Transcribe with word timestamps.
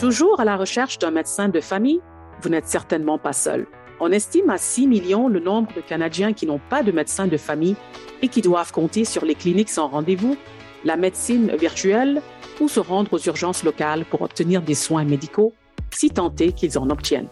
Toujours 0.00 0.40
à 0.40 0.46
la 0.46 0.56
recherche 0.56 0.98
d'un 0.98 1.10
médecin 1.10 1.50
de 1.50 1.60
famille, 1.60 2.00
vous 2.40 2.48
n'êtes 2.48 2.66
certainement 2.66 3.18
pas 3.18 3.34
seul. 3.34 3.66
On 4.00 4.10
estime 4.10 4.48
à 4.48 4.56
6 4.56 4.86
millions 4.86 5.28
le 5.28 5.40
nombre 5.40 5.74
de 5.76 5.82
Canadiens 5.82 6.32
qui 6.32 6.46
n'ont 6.46 6.60
pas 6.70 6.82
de 6.82 6.90
médecin 6.90 7.26
de 7.26 7.36
famille 7.36 7.76
et 8.22 8.28
qui 8.28 8.40
doivent 8.40 8.72
compter 8.72 9.04
sur 9.04 9.26
les 9.26 9.34
cliniques 9.34 9.68
sans 9.68 9.88
rendez-vous, 9.88 10.38
la 10.86 10.96
médecine 10.96 11.54
virtuelle 11.54 12.22
ou 12.62 12.68
se 12.68 12.80
rendre 12.80 13.12
aux 13.12 13.18
urgences 13.18 13.62
locales 13.62 14.06
pour 14.06 14.22
obtenir 14.22 14.62
des 14.62 14.74
soins 14.74 15.04
médicaux, 15.04 15.52
si 15.90 16.08
tant 16.08 16.34
est 16.40 16.52
qu'ils 16.52 16.78
en 16.78 16.88
obtiennent. 16.88 17.28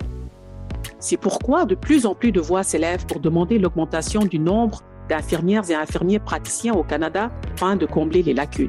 C'est 0.98 1.16
pourquoi 1.16 1.64
de 1.64 1.74
plus 1.74 2.04
en 2.04 2.14
plus 2.14 2.32
de 2.32 2.40
voix 2.40 2.64
s'élèvent 2.64 3.06
pour 3.06 3.20
demander 3.20 3.58
l'augmentation 3.58 4.26
du 4.26 4.38
nombre 4.38 4.82
d'infirmières 5.08 5.70
et 5.70 5.74
infirmiers 5.74 6.18
praticiens 6.18 6.74
au 6.74 6.84
Canada 6.84 7.30
afin 7.54 7.76
de 7.76 7.86
combler 7.86 8.22
les 8.22 8.34
lacunes. 8.34 8.68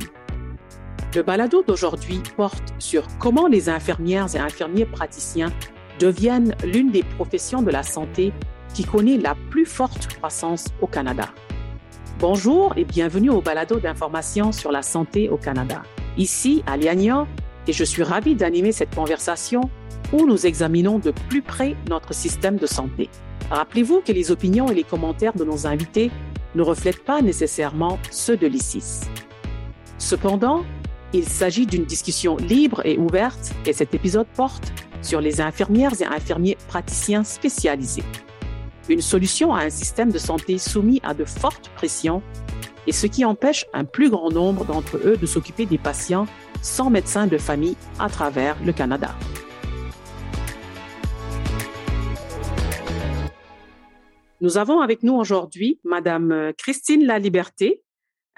Le 1.16 1.24
balado 1.24 1.64
d'aujourd'hui 1.68 2.22
porte 2.38 2.76
sur 2.78 3.04
comment 3.18 3.48
les 3.48 3.68
infirmières 3.68 4.28
et 4.36 4.38
infirmiers 4.38 4.86
praticiens 4.86 5.52
deviennent 6.00 6.56
l'une 6.64 6.92
des 6.92 7.02
professions 7.02 7.64
de 7.64 7.72
la 7.72 7.82
santé 7.82 8.32
qui 8.76 8.84
connaît 8.84 9.18
la 9.18 9.36
plus 9.50 9.66
forte 9.66 10.06
croissance 10.14 10.66
au 10.82 10.88
Canada. 10.88 11.30
Bonjour 12.20 12.74
et 12.78 12.86
bienvenue 12.86 13.32
au 13.32 13.42
balado 13.42 13.80
d'information 13.80 14.52
sur 14.52 14.72
la 14.72 14.84
santé 14.84 15.30
au 15.30 15.38
Canada. 15.38 15.82
Ici, 16.16 16.62
Aliania, 16.68 17.26
et 17.66 17.74
je 17.74 17.84
suis 17.84 18.04
ravie 18.04 18.36
d'animer 18.36 18.72
cette 18.72 18.94
conversation 18.94 19.62
où 20.14 20.28
nous 20.28 20.46
examinons 20.46 21.00
de 21.00 21.10
plus 21.28 21.42
près 21.42 21.76
notre 21.90 22.14
système 22.14 22.58
de 22.58 22.68
santé. 22.68 23.10
Rappelez-vous 23.50 24.02
que 24.02 24.12
les 24.12 24.30
opinions 24.30 24.70
et 24.70 24.76
les 24.76 24.84
commentaires 24.84 25.34
de 25.34 25.44
nos 25.44 25.66
invités 25.66 26.12
ne 26.54 26.62
reflètent 26.62 27.04
pas 27.04 27.24
nécessairement 27.24 27.98
ceux 28.12 28.38
de 28.38 28.46
l'ICIS. 28.46 29.02
Cependant, 29.98 30.64
il 31.14 31.28
s'agit 31.28 31.66
d'une 31.66 31.86
discussion 31.86 32.38
libre 32.38 32.82
et 32.86 32.98
ouverte 32.98 33.54
et 33.66 33.74
cet 33.74 33.94
épisode 33.94 34.28
porte 34.36 34.72
sur 35.02 35.22
les 35.22 35.42
infirmières 35.42 36.00
et 36.02 36.06
infirmiers 36.06 36.58
praticiens 36.68 37.24
spécialisés. 37.24 38.04
Une 38.90 39.02
solution 39.02 39.54
à 39.54 39.64
un 39.64 39.70
système 39.70 40.12
de 40.12 40.18
santé 40.18 40.58
soumis 40.58 41.00
à 41.04 41.14
de 41.14 41.26
fortes 41.26 41.70
pressions 41.76 42.22
et 42.88 42.92
ce 42.92 43.08
qui 43.08 43.24
empêche 43.26 43.66
un 43.74 43.86
plus 43.86 44.10
grand 44.10 44.32
nombre 44.32 44.66
d'entre 44.66 44.98
eux 44.98 45.18
de 45.18 45.26
s'occuper 45.26 45.66
des 45.66 45.78
patients 45.78 46.28
sans 46.62 46.90
médecin 46.90 47.28
de 47.28 47.38
famille 47.38 47.78
à 48.00 48.10
travers 48.10 48.58
le 48.64 48.74
Canada. 48.74 49.16
Nous 54.42 54.58
avons 54.58 54.80
avec 54.80 55.04
nous 55.04 55.16
aujourd'hui 55.16 55.80
Madame 55.84 56.54
Christine 56.58 57.06
Laliberté, 57.06 57.84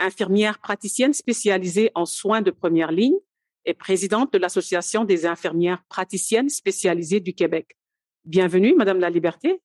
infirmière 0.01 0.59
praticienne 0.59 1.13
spécialisée 1.13 1.91
en 1.95 2.05
soins 2.05 2.41
de 2.41 2.51
première 2.51 2.91
ligne 2.91 3.17
et 3.65 3.73
présidente 3.73 4.33
de 4.33 4.37
l'Association 4.37 5.05
des 5.05 5.25
infirmières 5.25 5.83
praticiennes 5.87 6.49
spécialisées 6.49 7.19
du 7.19 7.33
Québec. 7.33 7.77
Bienvenue, 8.25 8.75
Madame 8.75 8.99
la 8.99 9.09
Liberté. 9.09 9.61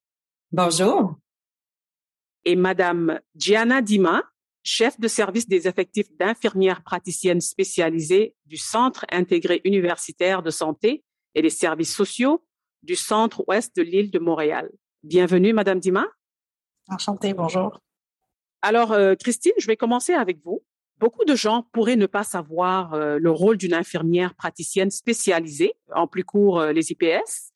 Bonjour. 0.52 1.16
Et 2.44 2.56
Madame 2.56 3.20
Gianna 3.34 3.82
Dima, 3.82 4.22
chef 4.62 5.00
de 5.00 5.08
service 5.08 5.48
des 5.48 5.66
effectifs 5.66 6.14
d'infirmières 6.16 6.82
praticiennes 6.82 7.40
spécialisées 7.40 8.34
du 8.44 8.56
Centre 8.56 9.04
intégré 9.10 9.60
universitaire 9.64 10.42
de 10.42 10.50
santé 10.50 11.04
et 11.34 11.42
des 11.42 11.50
services 11.50 11.94
sociaux 11.94 12.44
du 12.82 12.94
Centre-Ouest 12.94 13.74
de 13.76 13.82
l'île 13.82 14.10
de 14.10 14.18
Montréal. 14.18 14.70
Bienvenue, 15.02 15.52
Madame 15.52 15.80
Dima. 15.80 16.06
Enchantée, 16.88 17.34
bonjour. 17.34 17.80
Alors, 18.62 18.92
euh, 18.92 19.14
Christine, 19.14 19.52
je 19.58 19.66
vais 19.66 19.76
commencer 19.76 20.12
avec 20.12 20.38
vous. 20.44 20.62
Beaucoup 20.98 21.24
de 21.24 21.34
gens 21.34 21.68
pourraient 21.72 21.96
ne 21.96 22.06
pas 22.06 22.24
savoir 22.24 22.94
euh, 22.94 23.18
le 23.20 23.30
rôle 23.30 23.58
d'une 23.58 23.74
infirmière 23.74 24.34
praticienne 24.34 24.90
spécialisée, 24.90 25.74
en 25.94 26.06
plus 26.06 26.24
court 26.24 26.60
euh, 26.60 26.72
les 26.72 26.90
IPS. 26.90 27.52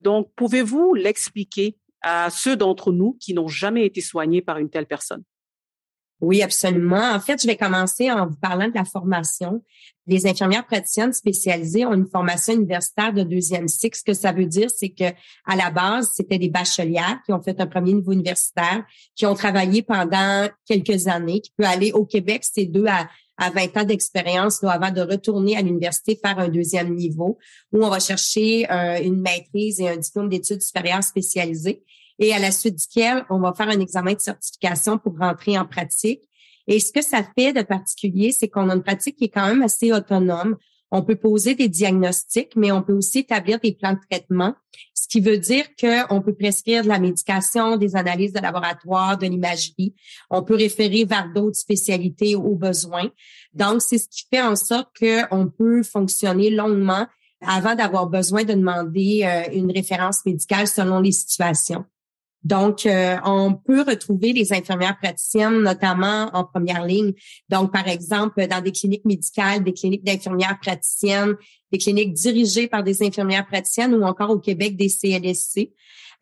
Donc, 0.00 0.32
pouvez-vous 0.34 0.94
l'expliquer 0.94 1.78
à 2.02 2.28
ceux 2.30 2.56
d'entre 2.56 2.90
nous 2.90 3.16
qui 3.20 3.34
n'ont 3.34 3.48
jamais 3.48 3.86
été 3.86 4.00
soignés 4.00 4.42
par 4.42 4.58
une 4.58 4.68
telle 4.68 4.86
personne? 4.86 5.22
Oui, 6.22 6.40
absolument. 6.40 7.12
En 7.14 7.18
fait, 7.18 7.42
je 7.42 7.48
vais 7.48 7.56
commencer 7.56 8.08
en 8.08 8.28
vous 8.28 8.36
parlant 8.36 8.68
de 8.68 8.74
la 8.76 8.84
formation. 8.84 9.60
Les 10.06 10.24
infirmières 10.24 10.64
praticiennes 10.64 11.12
spécialisées 11.12 11.84
ont 11.84 11.94
une 11.94 12.06
formation 12.06 12.54
universitaire 12.54 13.12
de 13.12 13.24
deuxième 13.24 13.66
cycle. 13.66 13.98
Ce 13.98 14.04
que 14.04 14.14
ça 14.14 14.30
veut 14.30 14.46
dire, 14.46 14.70
c'est 14.70 14.90
que 14.90 15.10
à 15.46 15.56
la 15.56 15.72
base, 15.72 16.12
c'était 16.14 16.38
des 16.38 16.48
bachelières 16.48 17.18
qui 17.26 17.32
ont 17.32 17.42
fait 17.42 17.60
un 17.60 17.66
premier 17.66 17.92
niveau 17.92 18.12
universitaire, 18.12 18.84
qui 19.16 19.26
ont 19.26 19.34
travaillé 19.34 19.82
pendant 19.82 20.48
quelques 20.64 21.08
années, 21.08 21.40
qui 21.40 21.52
peut 21.56 21.66
aller 21.66 21.90
au 21.90 22.04
Québec, 22.04 22.44
c'est 22.44 22.66
deux 22.66 22.86
à, 22.86 23.08
à 23.36 23.50
20 23.50 23.78
ans 23.78 23.84
d'expérience 23.84 24.62
avant 24.62 24.92
de 24.92 25.00
retourner 25.00 25.56
à 25.56 25.62
l'université 25.62 26.16
faire 26.24 26.38
un 26.38 26.48
deuxième 26.48 26.94
niveau 26.94 27.36
où 27.72 27.84
on 27.84 27.90
va 27.90 27.98
chercher 27.98 28.70
euh, 28.70 29.02
une 29.02 29.20
maîtrise 29.20 29.80
et 29.80 29.88
un 29.88 29.96
diplôme 29.96 30.28
d'études 30.28 30.62
supérieures 30.62 31.02
spécialisées 31.02 31.82
et 32.18 32.32
à 32.32 32.38
la 32.38 32.50
suite 32.50 32.76
duquel 32.76 33.24
on 33.30 33.38
va 33.38 33.52
faire 33.52 33.68
un 33.68 33.80
examen 33.80 34.14
de 34.14 34.20
certification 34.20 34.98
pour 34.98 35.16
rentrer 35.18 35.58
en 35.58 35.64
pratique. 35.64 36.22
Et 36.66 36.78
ce 36.78 36.92
que 36.92 37.02
ça 37.02 37.22
fait 37.36 37.52
de 37.52 37.62
particulier, 37.62 38.32
c'est 38.32 38.48
qu'on 38.48 38.68
a 38.68 38.74
une 38.74 38.82
pratique 38.82 39.16
qui 39.16 39.24
est 39.24 39.28
quand 39.30 39.46
même 39.46 39.62
assez 39.62 39.92
autonome. 39.92 40.56
On 40.94 41.02
peut 41.02 41.16
poser 41.16 41.54
des 41.54 41.68
diagnostics, 41.68 42.54
mais 42.54 42.70
on 42.70 42.82
peut 42.82 42.92
aussi 42.92 43.20
établir 43.20 43.58
des 43.60 43.72
plans 43.72 43.94
de 43.94 43.98
traitement, 44.10 44.54
ce 44.92 45.08
qui 45.08 45.20
veut 45.20 45.38
dire 45.38 45.64
qu'on 45.80 46.20
peut 46.20 46.34
prescrire 46.34 46.82
de 46.82 46.88
la 46.88 46.98
médication, 46.98 47.78
des 47.78 47.96
analyses 47.96 48.34
de 48.34 48.40
laboratoire, 48.40 49.16
de 49.16 49.26
l'imagerie. 49.26 49.94
On 50.28 50.42
peut 50.42 50.54
référer 50.54 51.04
vers 51.06 51.32
d'autres 51.34 51.56
spécialités 51.56 52.36
au 52.36 52.54
besoin. 52.56 53.10
Donc, 53.54 53.80
c'est 53.80 53.96
ce 53.96 54.06
qui 54.06 54.26
fait 54.30 54.42
en 54.42 54.54
sorte 54.54 54.90
qu'on 54.98 55.48
peut 55.48 55.82
fonctionner 55.82 56.50
longuement 56.50 57.06
avant 57.40 57.74
d'avoir 57.74 58.06
besoin 58.06 58.44
de 58.44 58.52
demander 58.52 59.24
euh, 59.24 59.52
une 59.52 59.72
référence 59.72 60.24
médicale 60.26 60.68
selon 60.68 61.00
les 61.00 61.12
situations. 61.12 61.84
Donc, 62.44 62.86
euh, 62.86 63.16
on 63.24 63.54
peut 63.54 63.82
retrouver 63.82 64.32
les 64.32 64.52
infirmières 64.52 64.98
praticiennes, 64.98 65.62
notamment 65.62 66.28
en 66.32 66.44
première 66.44 66.84
ligne. 66.84 67.12
Donc, 67.48 67.72
par 67.72 67.86
exemple, 67.86 68.46
dans 68.48 68.60
des 68.60 68.72
cliniques 68.72 69.04
médicales, 69.04 69.62
des 69.62 69.72
cliniques 69.72 70.04
d'infirmières 70.04 70.58
praticiennes, 70.60 71.36
des 71.70 71.78
cliniques 71.78 72.14
dirigées 72.14 72.66
par 72.66 72.82
des 72.82 73.02
infirmières 73.02 73.46
praticiennes 73.46 73.94
ou 73.94 74.02
encore 74.02 74.30
au 74.30 74.38
Québec 74.38 74.76
des 74.76 74.88
CLSC. 74.88 75.72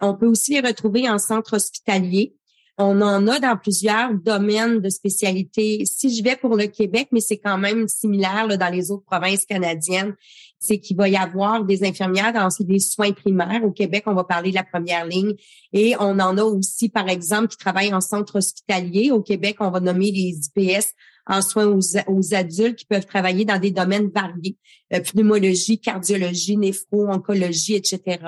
On 0.01 0.15
peut 0.15 0.27
aussi 0.27 0.53
les 0.53 0.67
retrouver 0.67 1.09
en 1.09 1.19
centre 1.19 1.57
hospitalier. 1.57 2.35
On 2.79 3.03
en 3.03 3.27
a 3.27 3.39
dans 3.41 3.59
plusieurs 3.59 4.15
domaines 4.15 4.81
de 4.81 4.89
spécialité. 4.89 5.85
Si 5.85 6.17
je 6.17 6.25
vais 6.25 6.37
pour 6.37 6.57
le 6.57 6.67
Québec, 6.67 7.09
mais 7.13 7.21
c'est 7.21 7.37
quand 7.37 7.59
même 7.59 7.89
similaire 7.89 8.47
là, 8.47 8.57
dans 8.57 8.71
les 8.71 8.91
autres 8.91 9.05
provinces 9.05 9.45
canadiennes, 9.45 10.15
c'est 10.61 10.79
qu'il 10.79 10.97
va 10.97 11.09
y 11.09 11.17
avoir 11.17 11.65
des 11.65 11.85
infirmières 11.85 12.35
dans 12.35 12.49
des 12.61 12.79
soins 12.79 13.13
primaires. 13.13 13.65
Au 13.65 13.71
Québec, 13.71 14.05
on 14.07 14.15
va 14.15 14.25
parler 14.25 14.51
de 14.51 14.57
la 14.57 14.63
première 14.63 15.07
ligne. 15.07 15.35
Et 15.73 15.97
on 15.99 16.19
en 16.21 16.37
a 16.37 16.45
aussi, 16.45 16.91
par 16.91 17.09
exemple, 17.09 17.49
qui 17.49 17.57
travaillent 17.57 17.95
en 17.95 18.03
centre 18.03 18.37
hospitalier. 18.37 19.11
Au 19.11 19.23
Québec, 19.23 19.57
on 19.61 19.71
va 19.71 19.81
nommer 19.81 20.11
les 20.11 20.39
IPS 20.55 20.95
en 21.27 21.41
soins 21.43 21.67
aux, 21.67 22.35
adultes 22.35 22.77
qui 22.77 22.85
peuvent 22.85 23.07
travailler 23.07 23.45
dans 23.45 23.59
des 23.59 23.71
domaines 23.71 24.11
variés, 24.11 24.57
euh, 24.93 25.01
pneumologie, 25.01 25.81
cardiologie, 25.81 26.57
néphro, 26.57 27.09
oncologie, 27.09 27.77
etc. 27.77 28.19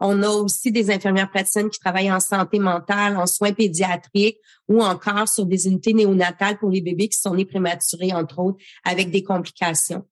On 0.00 0.22
a 0.22 0.28
aussi 0.28 0.70
des 0.70 0.90
infirmières 0.90 1.30
praticiennes 1.30 1.70
qui 1.70 1.80
travaillent 1.80 2.12
en 2.12 2.20
santé 2.20 2.58
mentale, 2.58 3.16
en 3.16 3.26
soins 3.26 3.52
pédiatriques 3.52 4.38
ou 4.68 4.82
encore 4.82 5.28
sur 5.28 5.44
des 5.44 5.66
unités 5.66 5.92
néonatales 5.92 6.58
pour 6.58 6.70
les 6.70 6.80
bébés 6.80 7.08
qui 7.08 7.18
sont 7.18 7.34
nés 7.34 7.44
prématurés, 7.44 8.12
entre 8.12 8.38
autres, 8.38 8.58
avec 8.84 9.10
des 9.10 9.22
complications. 9.22 10.04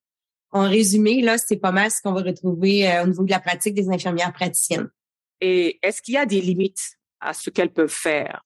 En 0.54 0.68
résumé, 0.68 1.20
là, 1.20 1.36
c'est 1.36 1.56
pas 1.56 1.72
mal 1.72 1.90
ce 1.90 2.00
qu'on 2.00 2.12
va 2.12 2.22
retrouver 2.22 2.88
euh, 2.88 3.02
au 3.02 3.06
niveau 3.08 3.24
de 3.24 3.30
la 3.30 3.40
pratique 3.40 3.74
des 3.74 3.90
infirmières 3.90 4.32
praticiennes. 4.32 4.88
Et 5.40 5.80
est-ce 5.82 6.00
qu'il 6.00 6.14
y 6.14 6.16
a 6.16 6.26
des 6.26 6.40
limites 6.40 6.96
à 7.20 7.34
ce 7.34 7.50
qu'elles 7.50 7.72
peuvent 7.72 7.88
faire? 7.88 8.44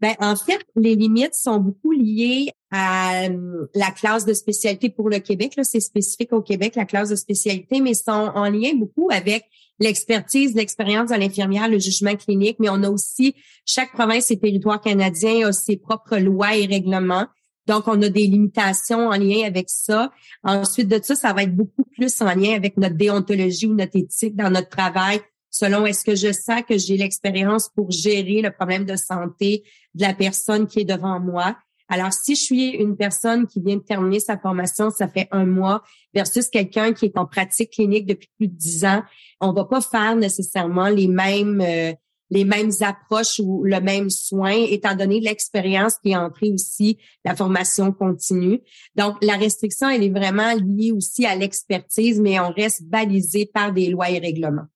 Ben, 0.00 0.14
en 0.18 0.34
fait, 0.34 0.64
les 0.74 0.96
limites 0.96 1.34
sont 1.34 1.58
beaucoup 1.58 1.92
liées 1.92 2.50
à 2.72 3.26
euh, 3.26 3.66
la 3.74 3.90
classe 3.90 4.24
de 4.24 4.32
spécialité 4.32 4.88
pour 4.88 5.10
le 5.10 5.18
Québec. 5.18 5.52
Là, 5.56 5.62
c'est 5.62 5.78
spécifique 5.78 6.32
au 6.32 6.40
Québec, 6.40 6.74
la 6.74 6.86
classe 6.86 7.10
de 7.10 7.16
spécialité, 7.16 7.80
mais 7.80 7.94
sont 7.94 8.10
en 8.10 8.50
lien 8.50 8.72
beaucoup 8.74 9.10
avec 9.12 9.44
l'expertise, 9.78 10.54
l'expérience 10.54 11.10
de 11.10 11.16
l'infirmière, 11.16 11.68
le 11.68 11.78
jugement 11.78 12.16
clinique, 12.16 12.56
mais 12.60 12.70
on 12.70 12.82
a 12.82 12.90
aussi, 12.90 13.36
chaque 13.66 13.92
province 13.92 14.30
et 14.30 14.38
territoire 14.38 14.80
canadien 14.80 15.46
a 15.46 15.52
ses 15.52 15.76
propres 15.76 16.16
lois 16.16 16.56
et 16.56 16.66
règlements. 16.66 17.26
Donc, 17.66 17.86
on 17.86 18.00
a 18.02 18.08
des 18.08 18.26
limitations 18.26 19.08
en 19.08 19.16
lien 19.16 19.46
avec 19.46 19.66
ça. 19.68 20.10
Ensuite 20.42 20.88
de 20.88 21.00
ça, 21.02 21.14
ça 21.14 21.32
va 21.32 21.44
être 21.44 21.54
beaucoup 21.54 21.84
plus 21.84 22.20
en 22.20 22.34
lien 22.34 22.54
avec 22.54 22.76
notre 22.76 22.96
déontologie 22.96 23.66
ou 23.66 23.74
notre 23.74 23.96
éthique 23.96 24.34
dans 24.34 24.50
notre 24.50 24.68
travail, 24.68 25.20
selon 25.50 25.86
est-ce 25.86 26.04
que 26.04 26.16
je 26.16 26.32
sens 26.32 26.62
que 26.68 26.76
j'ai 26.76 26.96
l'expérience 26.96 27.68
pour 27.68 27.90
gérer 27.90 28.42
le 28.42 28.50
problème 28.50 28.84
de 28.84 28.96
santé 28.96 29.62
de 29.94 30.02
la 30.02 30.14
personne 30.14 30.66
qui 30.66 30.80
est 30.80 30.84
devant 30.84 31.20
moi. 31.20 31.56
Alors, 31.88 32.12
si 32.12 32.34
je 32.34 32.42
suis 32.42 32.68
une 32.70 32.96
personne 32.96 33.46
qui 33.46 33.60
vient 33.60 33.76
de 33.76 33.82
terminer 33.82 34.18
sa 34.18 34.38
formation, 34.38 34.88
ça 34.90 35.08
fait 35.08 35.28
un 35.30 35.44
mois, 35.44 35.82
versus 36.14 36.48
quelqu'un 36.48 36.94
qui 36.94 37.04
est 37.04 37.18
en 37.18 37.26
pratique 37.26 37.72
clinique 37.72 38.06
depuis 38.06 38.30
plus 38.38 38.48
de 38.48 38.54
dix 38.54 38.84
ans, 38.84 39.02
on 39.40 39.52
va 39.52 39.66
pas 39.66 39.82
faire 39.82 40.16
nécessairement 40.16 40.88
les 40.88 41.06
mêmes 41.06 41.60
euh, 41.60 41.92
les 42.32 42.44
mêmes 42.46 42.70
approches 42.80 43.40
ou 43.40 43.62
le 43.62 43.78
même 43.80 44.08
soin, 44.08 44.52
étant 44.52 44.96
donné 44.96 45.20
l'expérience 45.20 45.98
qui 45.98 46.12
est 46.12 46.16
entrée 46.16 46.50
aussi, 46.50 46.98
la 47.26 47.36
formation 47.36 47.92
continue. 47.92 48.62
Donc, 48.94 49.22
la 49.22 49.36
restriction, 49.36 49.90
elle 49.90 50.02
est 50.02 50.08
vraiment 50.08 50.54
liée 50.54 50.92
aussi 50.92 51.26
à 51.26 51.36
l'expertise, 51.36 52.18
mais 52.20 52.40
on 52.40 52.50
reste 52.50 52.84
balisé 52.84 53.44
par 53.44 53.70
des 53.72 53.90
lois 53.90 54.08
et 54.08 54.18
règlements. 54.18 54.66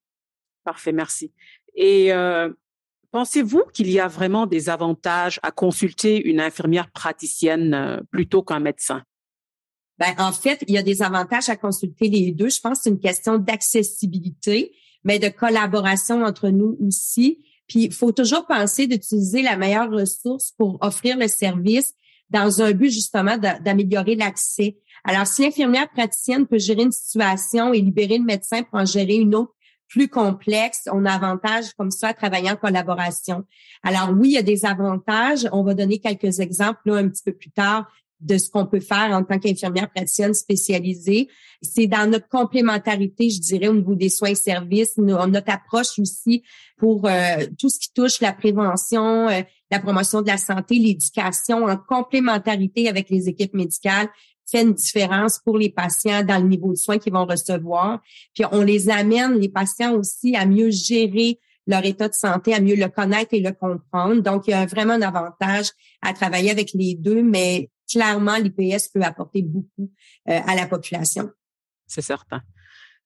Parfait, 0.65 0.93
merci. 0.93 1.33
Et 1.75 2.13
euh, 2.13 2.53
pensez-vous 3.11 3.65
qu'il 3.73 3.91
y 3.91 4.01
a 4.01 4.07
vraiment 4.07 4.47
des 4.47 4.69
avantages 4.69 5.41
à 5.43 5.51
consulter 5.51 6.29
une 6.29 6.41
infirmière 6.41 6.91
praticienne 6.91 7.73
euh, 7.73 8.01
plutôt 8.11 8.43
qu'un 8.43 8.61
médecin? 8.61 9.03
Ben, 9.99 10.15
en 10.19 10.33
fait, 10.33 10.63
il 10.69 10.75
y 10.75 10.79
a 10.79 10.83
des 10.83 11.01
avantages 11.01 11.49
à 11.49 11.57
consulter 11.57 12.09
les 12.09 12.33
deux. 12.33 12.51
Je 12.51 12.61
pense 12.61 12.79
que 12.79 12.85
c'est 12.85 12.91
une 12.91 13.01
question 13.01 13.39
d'accessibilité, 13.39 14.75
mais 15.07 15.21
de 15.21 15.29
collaboration 15.29 16.25
entre 16.25 16.49
nous 16.49 16.77
aussi. 16.85 17.39
Puis, 17.69 17.85
il 17.85 17.93
faut 17.93 18.13
toujours 18.13 18.45
penser 18.47 18.89
d'utiliser 18.89 19.41
la 19.41 19.57
meilleure 19.57 19.91
ressource 19.91 20.53
pour 20.59 20.79
offrir 20.81 21.17
le 21.17 21.29
service 21.29 21.95
dans 22.29 22.61
un 22.61 22.73
but 22.73 22.91
justement 22.91 23.39
d'améliorer 23.39 24.17
l'accès. 24.17 24.79
Alors, 25.05 25.29
si 25.29 25.43
l'infirmière 25.43 25.89
praticienne 25.91 26.47
peut 26.47 26.59
gérer 26.59 26.83
une 26.83 26.93
situation 26.93 27.73
et 27.73 27.81
libérer 27.81 28.19
le 28.19 28.25
médecin 28.25 28.65
pour 28.65 28.81
en 28.81 28.85
gérer 28.85 29.15
une 29.15 29.37
autre 29.37 29.55
plus 29.89 30.09
complexe, 30.09 30.89
on 30.93 31.05
a 31.05 31.13
avantage 31.13 31.73
comme 31.79 31.93
ça 31.93 32.09
à 32.09 32.15
travailler 32.15 32.51
en 32.51 32.57
collaboration. 32.57 33.45
Alors 33.85 34.11
oui, 34.11 34.31
il 34.31 34.33
y 34.33 34.39
a 34.39 34.43
des 34.43 34.67
avantages. 34.67 35.49
On 35.53 35.63
va 35.63 35.75
donner 35.75 36.01
quelques 36.01 36.41
exemples 36.41 36.81
là, 36.87 36.97
un 36.97 37.09
petit 37.09 37.23
peu 37.23 37.33
plus 37.33 37.53
tard 37.53 37.87
de 38.21 38.39
ce 38.39 38.51
qu'on 38.51 38.67
peut 38.67 38.81
faire 38.81 39.11
en 39.13 39.23
tant 39.23 39.39
qu'infirmière 39.39 39.91
praticienne 39.91 40.35
spécialisée. 40.35 41.29
C'est 41.63 41.87
dans 41.87 42.11
notre 42.11 42.29
complémentarité, 42.29 43.31
je 43.31 43.41
dirais, 43.41 43.69
au 43.69 43.75
niveau 43.75 43.95
des 43.95 44.09
soins 44.09 44.31
et 44.31 44.35
services, 44.35 44.97
notre 44.97 45.51
approche 45.51 45.99
aussi 45.99 46.43
pour 46.79 47.07
euh, 47.07 47.47
tout 47.59 47.69
ce 47.69 47.79
qui 47.79 47.93
touche 47.93 48.21
la 48.21 48.33
prévention, 48.33 49.29
euh, 49.29 49.43
la 49.71 49.81
promotion 49.81 50.23
de 50.23 50.29
la 50.29 50.39
santé, 50.39 50.77
l'éducation, 50.77 51.65
en 51.65 51.77
complémentarité 51.77 52.89
avec 52.89 53.11
les 53.11 53.29
équipes 53.29 53.55
médicales 53.55 54.09
fait 54.49 54.63
une 54.63 54.75
différence 54.75 55.41
pour 55.45 55.59
les 55.59 55.71
patients 55.71 56.23
dans 56.23 56.41
le 56.41 56.49
niveau 56.49 56.71
de 56.71 56.77
soins 56.77 56.99
qu'ils 56.99 57.13
vont 57.13 57.27
recevoir. 57.27 58.01
Puis 58.35 58.45
on 58.53 58.63
les 58.63 58.89
amène, 58.89 59.39
les 59.39 59.49
patients 59.49 59.95
aussi, 59.95 60.37
à 60.37 60.47
mieux 60.47 60.71
gérer 60.71 61.41
leur 61.67 61.85
état 61.85 62.09
de 62.09 62.15
santé, 62.15 62.55
à 62.55 62.61
mieux 62.61 62.77
le 62.77 62.89
connaître 62.89 63.35
et 63.35 63.41
le 63.41 63.53
comprendre. 63.53 64.23
Donc, 64.23 64.47
il 64.47 64.51
y 64.51 64.55
a 64.55 64.67
vraiment 64.67 64.95
un 64.95 65.03
avantage 65.03 65.71
à 66.03 66.13
travailler 66.13 66.51
avec 66.51 66.73
les 66.73 66.95
deux, 66.95 67.23
mais 67.23 67.71
clairement, 67.91 68.37
l'IPS 68.37 68.89
peut 68.93 69.03
apporter 69.03 69.43
beaucoup 69.43 69.91
euh, 70.29 70.41
à 70.47 70.55
la 70.55 70.67
population. 70.67 71.31
C'est 71.87 72.03
certain. 72.03 72.43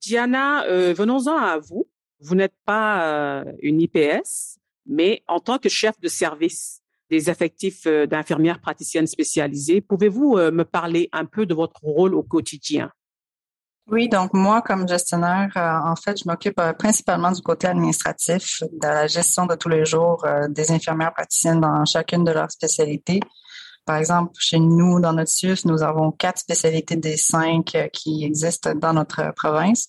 Diana, 0.01 0.65
euh, 0.65 0.95
venons-en 0.95 1.37
à 1.37 1.59
vous. 1.59 1.89
Vous 2.21 2.35
n'êtes 2.35 2.57
pas 2.65 3.43
euh, 3.43 3.53
une 3.63 3.81
IPS, 3.81 4.59
mais 4.87 5.23
en 5.27 5.41
tant 5.41 5.59
que 5.59 5.69
chef 5.69 5.99
de 6.01 6.09
service 6.09 6.81
des 7.09 7.29
effectifs 7.29 7.89
d'infirmières 7.89 8.61
praticiennes 8.61 9.09
spécialisées, 9.09 9.81
pouvez-vous 9.81 10.37
me 10.37 10.63
parler 10.63 11.09
un 11.11 11.25
peu 11.25 11.45
de 11.45 11.55
votre 11.55 11.83
rôle 11.83 12.15
au 12.15 12.23
quotidien? 12.23 12.93
Oui, 13.91 14.09
donc 14.09 14.33
moi, 14.35 14.63
comme 14.63 14.87
gestionnaire, 14.89 15.51
en 15.57 15.97
fait, 15.97 16.19
je 16.19 16.29
m'occupe 16.29 16.61
principalement 16.79 17.33
du 17.33 17.43
côté 17.43 17.67
administratif, 17.67 18.63
de 18.63 18.87
la 18.87 19.07
gestion 19.07 19.47
de 19.47 19.57
tous 19.57 19.69
les 19.69 19.85
jours 19.85 20.25
des 20.49 20.71
infirmières 20.71 21.13
praticiennes 21.13 21.61
dans 21.61 21.85
chacune 21.85 22.23
de 22.23 22.31
leurs 22.31 22.51
spécialités. 22.53 23.21
Par 23.91 23.97
exemple, 23.97 24.33
chez 24.39 24.61
nous, 24.61 25.01
dans 25.01 25.13
notre 25.13 25.31
CIUS, 25.31 25.65
nous 25.65 25.83
avons 25.83 26.13
quatre 26.13 26.39
spécialités 26.39 26.95
des 26.95 27.17
cinq 27.17 27.75
euh, 27.75 27.89
qui 27.89 28.25
existent 28.25 28.73
dans 28.75 28.93
notre 28.93 29.33
province. 29.35 29.87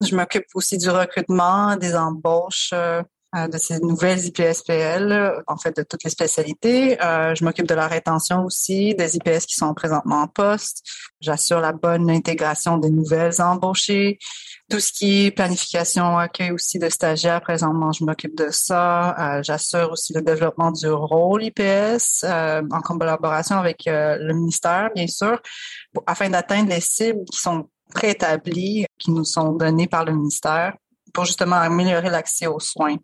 Je 0.00 0.16
m'occupe 0.16 0.46
aussi 0.54 0.78
du 0.78 0.90
recrutement, 0.90 1.76
des 1.76 1.94
embauches 1.94 2.70
euh, 2.72 3.02
de 3.34 3.58
ces 3.58 3.78
nouvelles 3.80 4.24
IPSPL, 4.26 5.42
en 5.46 5.56
fait, 5.56 5.76
de 5.76 5.82
toutes 5.82 6.02
les 6.04 6.10
spécialités. 6.10 7.00
Euh, 7.02 7.34
je 7.34 7.44
m'occupe 7.44 7.66
de 7.66 7.74
la 7.74 7.86
rétention 7.86 8.44
aussi, 8.44 8.94
des 8.94 9.16
IPS 9.16 9.46
qui 9.46 9.54
sont 9.54 9.72
présentement 9.74 10.22
en 10.22 10.28
poste. 10.28 10.82
J'assure 11.20 11.60
la 11.60 11.72
bonne 11.72 12.10
intégration 12.10 12.78
des 12.78 12.90
nouvelles 12.90 13.40
embauchées. 13.40 14.18
Tout 14.70 14.78
ce 14.78 14.92
qui 14.92 15.26
est 15.26 15.30
planification, 15.32 16.16
accueil 16.16 16.52
aussi 16.52 16.78
de 16.78 16.88
stagiaires, 16.88 17.40
présentement, 17.40 17.90
je 17.92 18.04
m'occupe 18.04 18.36
de 18.36 18.48
ça. 18.50 19.38
Euh, 19.38 19.42
j'assure 19.42 19.90
aussi 19.92 20.12
le 20.12 20.22
développement 20.22 20.70
du 20.70 20.88
rôle 20.88 21.42
IPS 21.42 22.24
euh, 22.24 22.62
en 22.70 22.80
collaboration 22.80 23.56
avec 23.56 23.86
euh, 23.88 24.16
le 24.20 24.32
ministère, 24.32 24.90
bien 24.94 25.08
sûr, 25.08 25.40
afin 26.06 26.30
d'atteindre 26.30 26.70
les 26.70 26.80
cibles 26.80 27.24
qui 27.32 27.40
sont 27.40 27.68
préétablies, 27.92 28.86
qui 28.98 29.10
nous 29.10 29.24
sont 29.24 29.52
données 29.52 29.88
par 29.88 30.04
le 30.04 30.12
ministère 30.12 30.74
pour 31.12 31.24
justement 31.24 31.56
améliorer 31.56 32.10
l'accès 32.10 32.46
aux 32.46 32.60
soins 32.60 32.96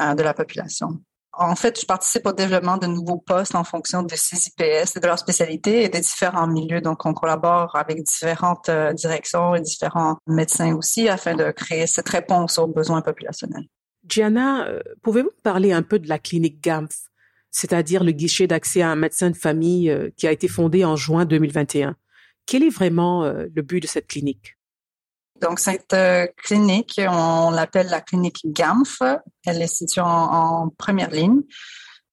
de 0.00 0.22
la 0.22 0.34
population. 0.34 1.00
En 1.34 1.56
fait, 1.56 1.80
je 1.80 1.86
participe 1.86 2.26
au 2.26 2.32
développement 2.32 2.76
de 2.76 2.86
nouveaux 2.86 3.16
postes 3.16 3.54
en 3.54 3.64
fonction 3.64 4.02
de 4.02 4.14
ces 4.14 4.48
IPS, 4.48 5.00
de 5.00 5.06
leur 5.06 5.18
spécialité 5.18 5.82
et 5.82 5.88
des 5.88 6.00
différents 6.00 6.46
milieux. 6.46 6.82
Donc, 6.82 7.06
on 7.06 7.14
collabore 7.14 7.74
avec 7.74 8.02
différentes 8.02 8.68
euh, 8.68 8.92
directions 8.92 9.54
et 9.54 9.62
différents 9.62 10.18
médecins 10.26 10.76
aussi 10.76 11.08
afin 11.08 11.34
de 11.34 11.50
créer 11.50 11.86
cette 11.86 12.08
réponse 12.10 12.58
aux 12.58 12.66
besoins 12.66 13.00
populationnels. 13.00 13.66
Gianna, 14.06 14.66
euh, 14.66 14.80
pouvez-vous 15.02 15.30
parler 15.42 15.72
un 15.72 15.82
peu 15.82 15.98
de 15.98 16.08
la 16.08 16.18
clinique 16.18 16.62
GAMF, 16.62 16.92
c'est-à-dire 17.50 18.04
le 18.04 18.12
guichet 18.12 18.46
d'accès 18.46 18.82
à 18.82 18.90
un 18.90 18.96
médecin 18.96 19.30
de 19.30 19.36
famille 19.36 19.88
euh, 19.88 20.10
qui 20.18 20.26
a 20.26 20.32
été 20.32 20.48
fondé 20.48 20.84
en 20.84 20.96
juin 20.96 21.24
2021? 21.24 21.96
Quel 22.44 22.62
est 22.62 22.70
vraiment 22.70 23.24
le 23.24 23.62
but 23.62 23.78
de 23.78 23.86
cette 23.86 24.08
clinique? 24.08 24.56
Donc, 25.42 25.58
cette 25.58 25.92
euh, 25.92 26.26
clinique, 26.36 27.00
on 27.04 27.50
l'appelle 27.50 27.88
la 27.88 28.00
clinique 28.00 28.40
GAMF. 28.46 29.02
Elle 29.44 29.60
est 29.60 29.66
située 29.66 30.00
en, 30.00 30.68
première 30.78 31.10
ligne. 31.10 31.40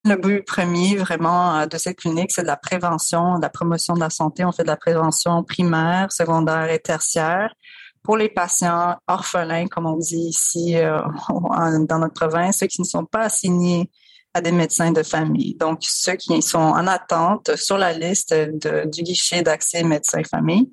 Le 0.04 0.16
but 0.16 0.44
premier 0.44 0.96
vraiment 0.96 1.58
euh, 1.58 1.66
de 1.66 1.78
cette 1.78 1.98
clinique, 1.98 2.32
c'est 2.32 2.42
de 2.42 2.48
la 2.48 2.56
prévention, 2.56 3.36
de 3.36 3.42
la 3.42 3.48
promotion 3.48 3.94
de 3.94 4.00
la 4.00 4.10
santé. 4.10 4.44
On 4.44 4.50
fait 4.50 4.64
de 4.64 4.68
la 4.68 4.76
prévention 4.76 5.44
primaire, 5.44 6.10
secondaire 6.10 6.70
et 6.70 6.80
tertiaire 6.80 7.54
pour 8.02 8.16
les 8.16 8.30
patients 8.30 8.96
orphelins, 9.06 9.68
comme 9.68 9.86
on 9.86 9.96
dit 9.96 10.16
ici 10.16 10.76
euh, 10.76 10.98
dans 11.88 11.98
notre 11.98 12.14
province, 12.14 12.58
ceux 12.58 12.66
qui 12.66 12.80
ne 12.80 12.86
sont 12.86 13.04
pas 13.04 13.24
assignés 13.26 13.90
à 14.34 14.40
des 14.40 14.52
médecins 14.52 14.90
de 14.90 15.02
famille. 15.04 15.54
Donc, 15.54 15.80
ceux 15.82 16.14
qui 16.14 16.42
sont 16.42 16.58
en 16.58 16.86
attente 16.88 17.54
sur 17.56 17.78
la 17.78 17.92
liste 17.92 18.34
du 18.34 19.02
guichet 19.02 19.42
d'accès 19.42 19.84
médecin-famille. 19.84 20.72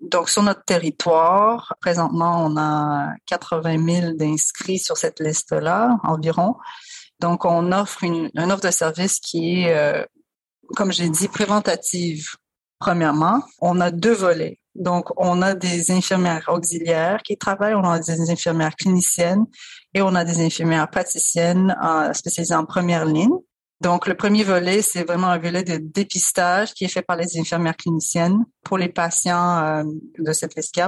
Donc, 0.00 0.28
sur 0.28 0.42
notre 0.42 0.64
territoire, 0.64 1.74
présentement, 1.80 2.44
on 2.44 2.56
a 2.56 3.14
80 3.26 4.00
000 4.00 4.12
d'inscrits 4.12 4.78
sur 4.78 4.96
cette 4.96 5.20
liste-là, 5.20 5.98
environ. 6.04 6.56
Donc, 7.20 7.44
on 7.44 7.72
offre 7.72 8.04
une, 8.04 8.30
offre 8.36 8.60
de 8.60 8.70
service 8.70 9.18
qui 9.20 9.62
est, 9.62 9.74
euh, 9.74 10.04
comme 10.76 10.92
j'ai 10.92 11.08
dit, 11.08 11.28
préventative. 11.28 12.26
Premièrement, 12.78 13.42
on 13.60 13.80
a 13.80 13.90
deux 13.90 14.12
volets. 14.12 14.60
Donc, 14.74 15.08
on 15.16 15.40
a 15.40 15.54
des 15.54 15.90
infirmières 15.90 16.44
auxiliaires 16.48 17.22
qui 17.22 17.38
travaillent, 17.38 17.74
on 17.74 17.84
a 17.84 17.98
des 17.98 18.30
infirmières 18.30 18.76
cliniciennes 18.76 19.46
et 19.94 20.02
on 20.02 20.14
a 20.14 20.24
des 20.26 20.44
infirmières 20.44 20.90
praticiennes 20.90 21.74
euh, 21.82 22.12
spécialisées 22.12 22.54
en 22.54 22.66
première 22.66 23.06
ligne. 23.06 23.32
Donc, 23.80 24.06
le 24.06 24.14
premier 24.14 24.42
volet, 24.42 24.80
c'est 24.80 25.04
vraiment 25.04 25.28
un 25.28 25.38
volet 25.38 25.62
de 25.62 25.76
dépistage 25.76 26.72
qui 26.72 26.84
est 26.84 26.88
fait 26.88 27.02
par 27.02 27.16
les 27.16 27.38
infirmières 27.38 27.76
cliniciennes 27.76 28.44
pour 28.64 28.78
les 28.78 28.88
patients 28.88 29.58
euh, 29.58 29.84
de 30.18 30.32
cette 30.32 30.54
liste 30.54 30.80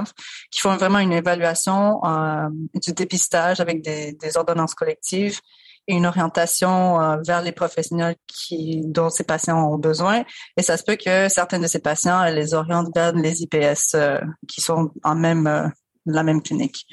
qui 0.51 0.59
font 0.59 0.75
vraiment 0.75 0.97
une 0.99 1.13
évaluation 1.13 2.03
euh, 2.03 2.47
du 2.73 2.93
dépistage 2.93 3.59
avec 3.59 3.83
des, 3.83 4.15
ordonnances 4.35 4.73
collectives 4.73 5.39
et 5.87 5.95
une 5.95 6.07
orientation 6.07 6.99
euh, 6.99 7.17
vers 7.25 7.43
les 7.43 7.51
professionnels 7.51 8.15
qui, 8.27 8.81
dont 8.85 9.09
ces 9.09 9.23
patients 9.23 9.71
ont 9.71 9.77
besoin. 9.77 10.23
Et 10.57 10.63
ça 10.63 10.75
se 10.75 10.83
peut 10.83 10.95
que 10.95 11.29
certains 11.29 11.59
de 11.59 11.67
ces 11.67 11.79
patients 11.79 12.23
elles 12.23 12.35
les 12.35 12.55
orientent 12.55 12.93
vers 12.95 13.13
les 13.13 13.43
IPS 13.43 13.95
qui 14.47 14.61
sont 14.61 14.91
en 15.03 15.15
même 15.15 15.71
la 16.05 16.23
même 16.23 16.41
clinique. 16.41 16.85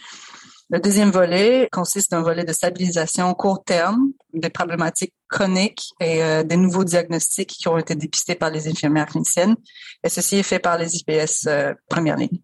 Le 0.68 0.80
deuxième 0.80 1.10
volet 1.10 1.68
consiste 1.70 2.10
d'un 2.10 2.22
volet 2.22 2.44
de 2.44 2.52
stabilisation 2.52 3.32
court 3.34 3.62
terme 3.62 4.10
des 4.32 4.50
problématiques 4.50 5.14
chroniques 5.28 5.90
et 6.00 6.24
euh, 6.24 6.42
des 6.42 6.56
nouveaux 6.56 6.82
diagnostics 6.82 7.50
qui 7.50 7.68
ont 7.68 7.78
été 7.78 7.94
dépistés 7.94 8.34
par 8.34 8.50
les 8.50 8.66
infirmières 8.66 9.06
cliniciennes. 9.06 9.54
Et 10.02 10.08
ceci 10.08 10.38
est 10.38 10.42
fait 10.42 10.58
par 10.58 10.76
les 10.76 10.96
IPS 10.96 11.46
euh, 11.46 11.72
première 11.88 12.16
ligne. 12.16 12.40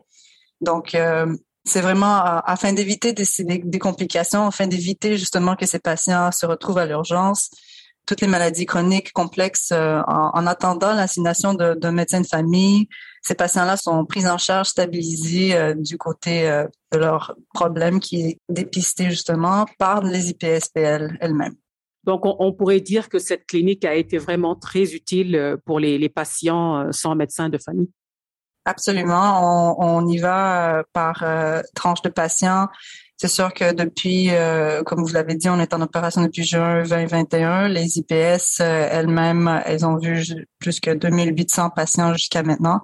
Donc, 0.61 0.95
euh, 0.95 1.35
c'est 1.65 1.81
vraiment 1.81 2.15
afin 2.23 2.73
d'éviter 2.73 3.13
des, 3.13 3.79
complications, 3.81 4.47
afin 4.47 4.69
d'éviter 4.69 5.17
justement 5.17 5.57
que 5.57 5.67
ces 5.67 5.81
patients 5.81 6.31
se 6.31 6.47
retrouvent 6.47 6.79
à 6.79 6.87
l'urgence, 6.87 7.51
toutes 8.07 8.21
les 8.21 8.27
maladies 8.27 8.67
chroniques 8.67 9.13
complexes 9.13 9.71
en, 9.71 10.03
en, 10.07 10.47
attendant 10.49 10.93
l'assignation 10.93 11.55
d'un 11.55 11.93
médecin 11.93 12.21
de 12.21 12.27
famille 12.27 12.89
ces 13.23 13.37
patients-là 13.37 13.77
sont 13.77 14.05
pris 14.05 14.27
en 14.27 14.37
charge, 14.37 14.69
stabilisés 14.69 15.55
euh, 15.55 15.75
du 15.75 15.97
côté 15.97 16.49
euh, 16.49 16.67
de 16.93 16.99
leur 16.99 17.37
problème 17.55 18.01
qui 18.01 18.21
est 18.23 18.39
dépisté 18.49 19.11
justement 19.11 19.65
par 19.79 20.03
les 20.03 20.31
IPSPL 20.31 21.19
elles-mêmes. 21.21 21.55
Donc, 22.05 22.23
on, 22.25 22.53
pourrait 22.53 22.81
dire 22.81 23.09
que 23.09 23.21
cette 23.21 23.47
clinique 23.47 23.85
a 23.85 23.95
été 23.95 24.19
vraiment 24.19 24.57
très 24.57 24.93
utile 24.93 25.37
euh, 25.37 25.57
pour 25.65 25.79
les, 25.79 26.09
patients 26.09 26.91
sans 26.91 27.15
médecin 27.15 27.49
de 27.49 27.59
famille. 27.59 27.91
Absolument. 28.65 29.77
On, 29.81 30.07
y 30.09 30.19
va 30.19 30.85
par 30.93 31.25
tranche 31.75 32.03
de 32.03 32.09
patients 32.09 32.69
C'est 33.23 33.29
sûr 33.29 33.55
que 33.55 33.73
depuis, 33.73 34.31
euh, 34.31 34.83
comme 34.83 35.05
vous 35.05 35.13
l'avez 35.13 35.37
dit, 35.37 35.49
on 35.49 35.61
est 35.61 35.73
en 35.75 35.81
opération 35.81 36.23
depuis 36.23 36.43
juin 36.43 36.83
2021. 36.83 37.69
Les 37.69 37.97
IPS 37.99 38.59
euh, 38.59 38.89
elles-mêmes, 38.91 39.63
elles 39.65 39.87
ont 39.87 39.97
vu 39.97 40.25
plus 40.59 40.81
que 40.81 40.91
2800 40.91 41.71
patients 41.71 42.15
jusqu'à 42.15 42.43
maintenant. 42.43 42.81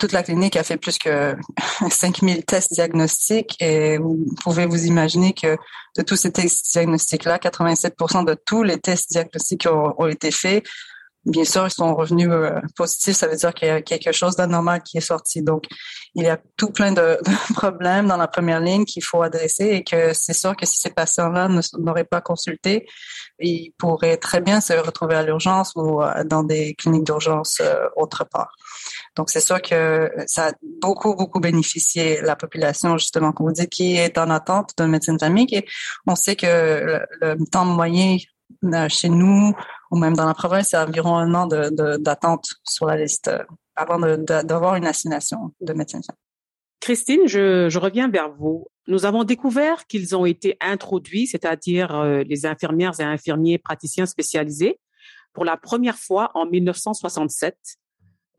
Toute 0.00 0.12
la 0.12 0.22
clinique 0.22 0.56
a 0.56 0.62
fait 0.62 0.78
plus 0.78 0.96
que 0.96 1.36
5000 1.90 2.46
tests 2.46 2.72
diagnostiques 2.72 3.60
et 3.60 3.98
vous 3.98 4.24
pouvez 4.42 4.64
vous 4.64 4.86
imaginer 4.86 5.34
que 5.34 5.58
de 5.98 6.02
tous 6.02 6.16
ces 6.16 6.32
tests 6.32 6.72
diagnostiques-là, 6.72 7.36
87% 7.36 8.24
de 8.24 8.34
tous 8.46 8.62
les 8.62 8.80
tests 8.80 9.10
diagnostiques 9.10 9.68
ont, 9.70 9.92
ont 9.98 10.06
été 10.06 10.30
faits 10.30 10.64
bien 11.24 11.44
sûr, 11.44 11.66
ils 11.66 11.70
sont 11.70 11.94
revenus 11.94 12.28
euh, 12.30 12.60
positifs. 12.76 13.16
Ça 13.16 13.28
veut 13.28 13.36
dire 13.36 13.54
qu'il 13.54 13.68
y 13.68 13.70
a 13.70 13.80
quelque 13.80 14.12
chose 14.12 14.36
d'anormal 14.36 14.82
qui 14.82 14.98
est 14.98 15.02
sorti. 15.02 15.42
Donc, 15.42 15.64
il 16.14 16.24
y 16.24 16.28
a 16.28 16.38
tout 16.56 16.70
plein 16.70 16.92
de, 16.92 17.18
problèmes 17.54 18.08
dans 18.08 18.16
la 18.16 18.28
première 18.28 18.60
ligne 18.60 18.84
qu'il 18.84 19.04
faut 19.04 19.22
adresser 19.22 19.66
et 19.66 19.84
que 19.84 20.12
c'est 20.12 20.34
sûr 20.34 20.56
que 20.56 20.66
si 20.66 20.78
ces 20.78 20.90
patients-là 20.90 21.48
n'auraient 21.78 22.04
pas 22.04 22.20
consulté, 22.20 22.86
ils 23.38 23.72
pourraient 23.78 24.16
très 24.16 24.40
bien 24.40 24.60
se 24.60 24.72
retrouver 24.72 25.14
à 25.14 25.22
l'urgence 25.22 25.72
ou 25.76 26.02
euh, 26.02 26.24
dans 26.24 26.42
des 26.42 26.74
cliniques 26.74 27.04
d'urgence 27.04 27.58
euh, 27.60 27.86
autre 27.96 28.24
part. 28.24 28.52
Donc, 29.16 29.30
c'est 29.30 29.40
sûr 29.40 29.60
que 29.62 30.10
ça 30.26 30.48
a 30.48 30.52
beaucoup, 30.80 31.14
beaucoup 31.14 31.40
bénéficié 31.40 32.20
la 32.22 32.34
population, 32.34 32.98
justement, 32.98 33.32
vous 33.38 33.52
dites, 33.52 33.70
qui 33.70 33.96
est 33.96 34.18
en 34.18 34.30
attente 34.30 34.70
d'un 34.78 34.88
médecin 34.88 35.14
de 35.14 35.18
famille. 35.18 35.62
On 36.06 36.16
sait 36.16 36.36
que 36.36 37.00
le 37.20 37.36
temps 37.50 37.64
moyen 37.64 38.16
chez 38.88 39.08
nous 39.08 39.52
ou 39.92 39.96
même 39.96 40.14
dans 40.14 40.26
la 40.26 40.34
province, 40.34 40.70
c'est 40.70 40.78
environ 40.78 41.16
un 41.16 41.34
an 41.34 41.46
d'attente 41.46 42.48
sur 42.64 42.86
la 42.86 42.96
liste 42.96 43.28
euh, 43.28 43.44
avant 43.76 43.98
d'avoir 43.98 44.74
une 44.74 44.86
assignation 44.86 45.52
de 45.60 45.72
médecin. 45.74 46.00
Christine, 46.80 47.26
je, 47.26 47.78
reviens 47.78 48.08
vers 48.08 48.32
vous. 48.32 48.66
Nous 48.88 49.04
avons 49.04 49.22
découvert 49.22 49.86
qu'ils 49.86 50.16
ont 50.16 50.24
été 50.24 50.56
introduits, 50.60 51.26
c'est-à-dire 51.26 51.94
euh, 51.94 52.22
les 52.24 52.46
infirmières 52.46 52.98
et 52.98 53.04
infirmiers 53.04 53.58
praticiens 53.58 54.06
spécialisés, 54.06 54.80
pour 55.34 55.44
la 55.44 55.56
première 55.56 55.96
fois 55.96 56.30
en 56.34 56.46
1967. 56.46 57.56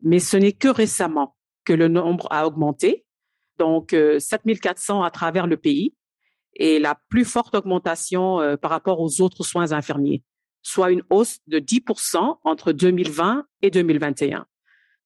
Mais 0.02 0.18
ce 0.18 0.36
n'est 0.36 0.52
que 0.52 0.68
récemment 0.68 1.36
que 1.64 1.72
le 1.72 1.88
nombre 1.88 2.26
a 2.30 2.46
augmenté, 2.46 3.06
donc 3.58 3.96
7400 4.18 5.00
euh, 5.00 5.06
à 5.06 5.10
travers 5.10 5.46
le 5.46 5.56
pays, 5.56 5.94
et 6.56 6.78
la 6.78 6.98
plus 7.08 7.24
forte 7.24 7.54
augmentation 7.54 8.56
par 8.60 8.70
rapport 8.70 9.00
aux 9.00 9.20
autres 9.20 9.42
soins 9.42 9.72
infirmiers 9.72 10.22
soit 10.64 10.90
une 10.90 11.02
hausse 11.10 11.38
de 11.46 11.60
10% 11.60 12.38
entre 12.42 12.72
2020 12.72 13.46
et 13.62 13.70
2021. 13.70 14.46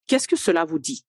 Qu'est-ce 0.07 0.29
que 0.29 0.37
cela 0.37 0.65
vous 0.65 0.79
dit? 0.79 1.05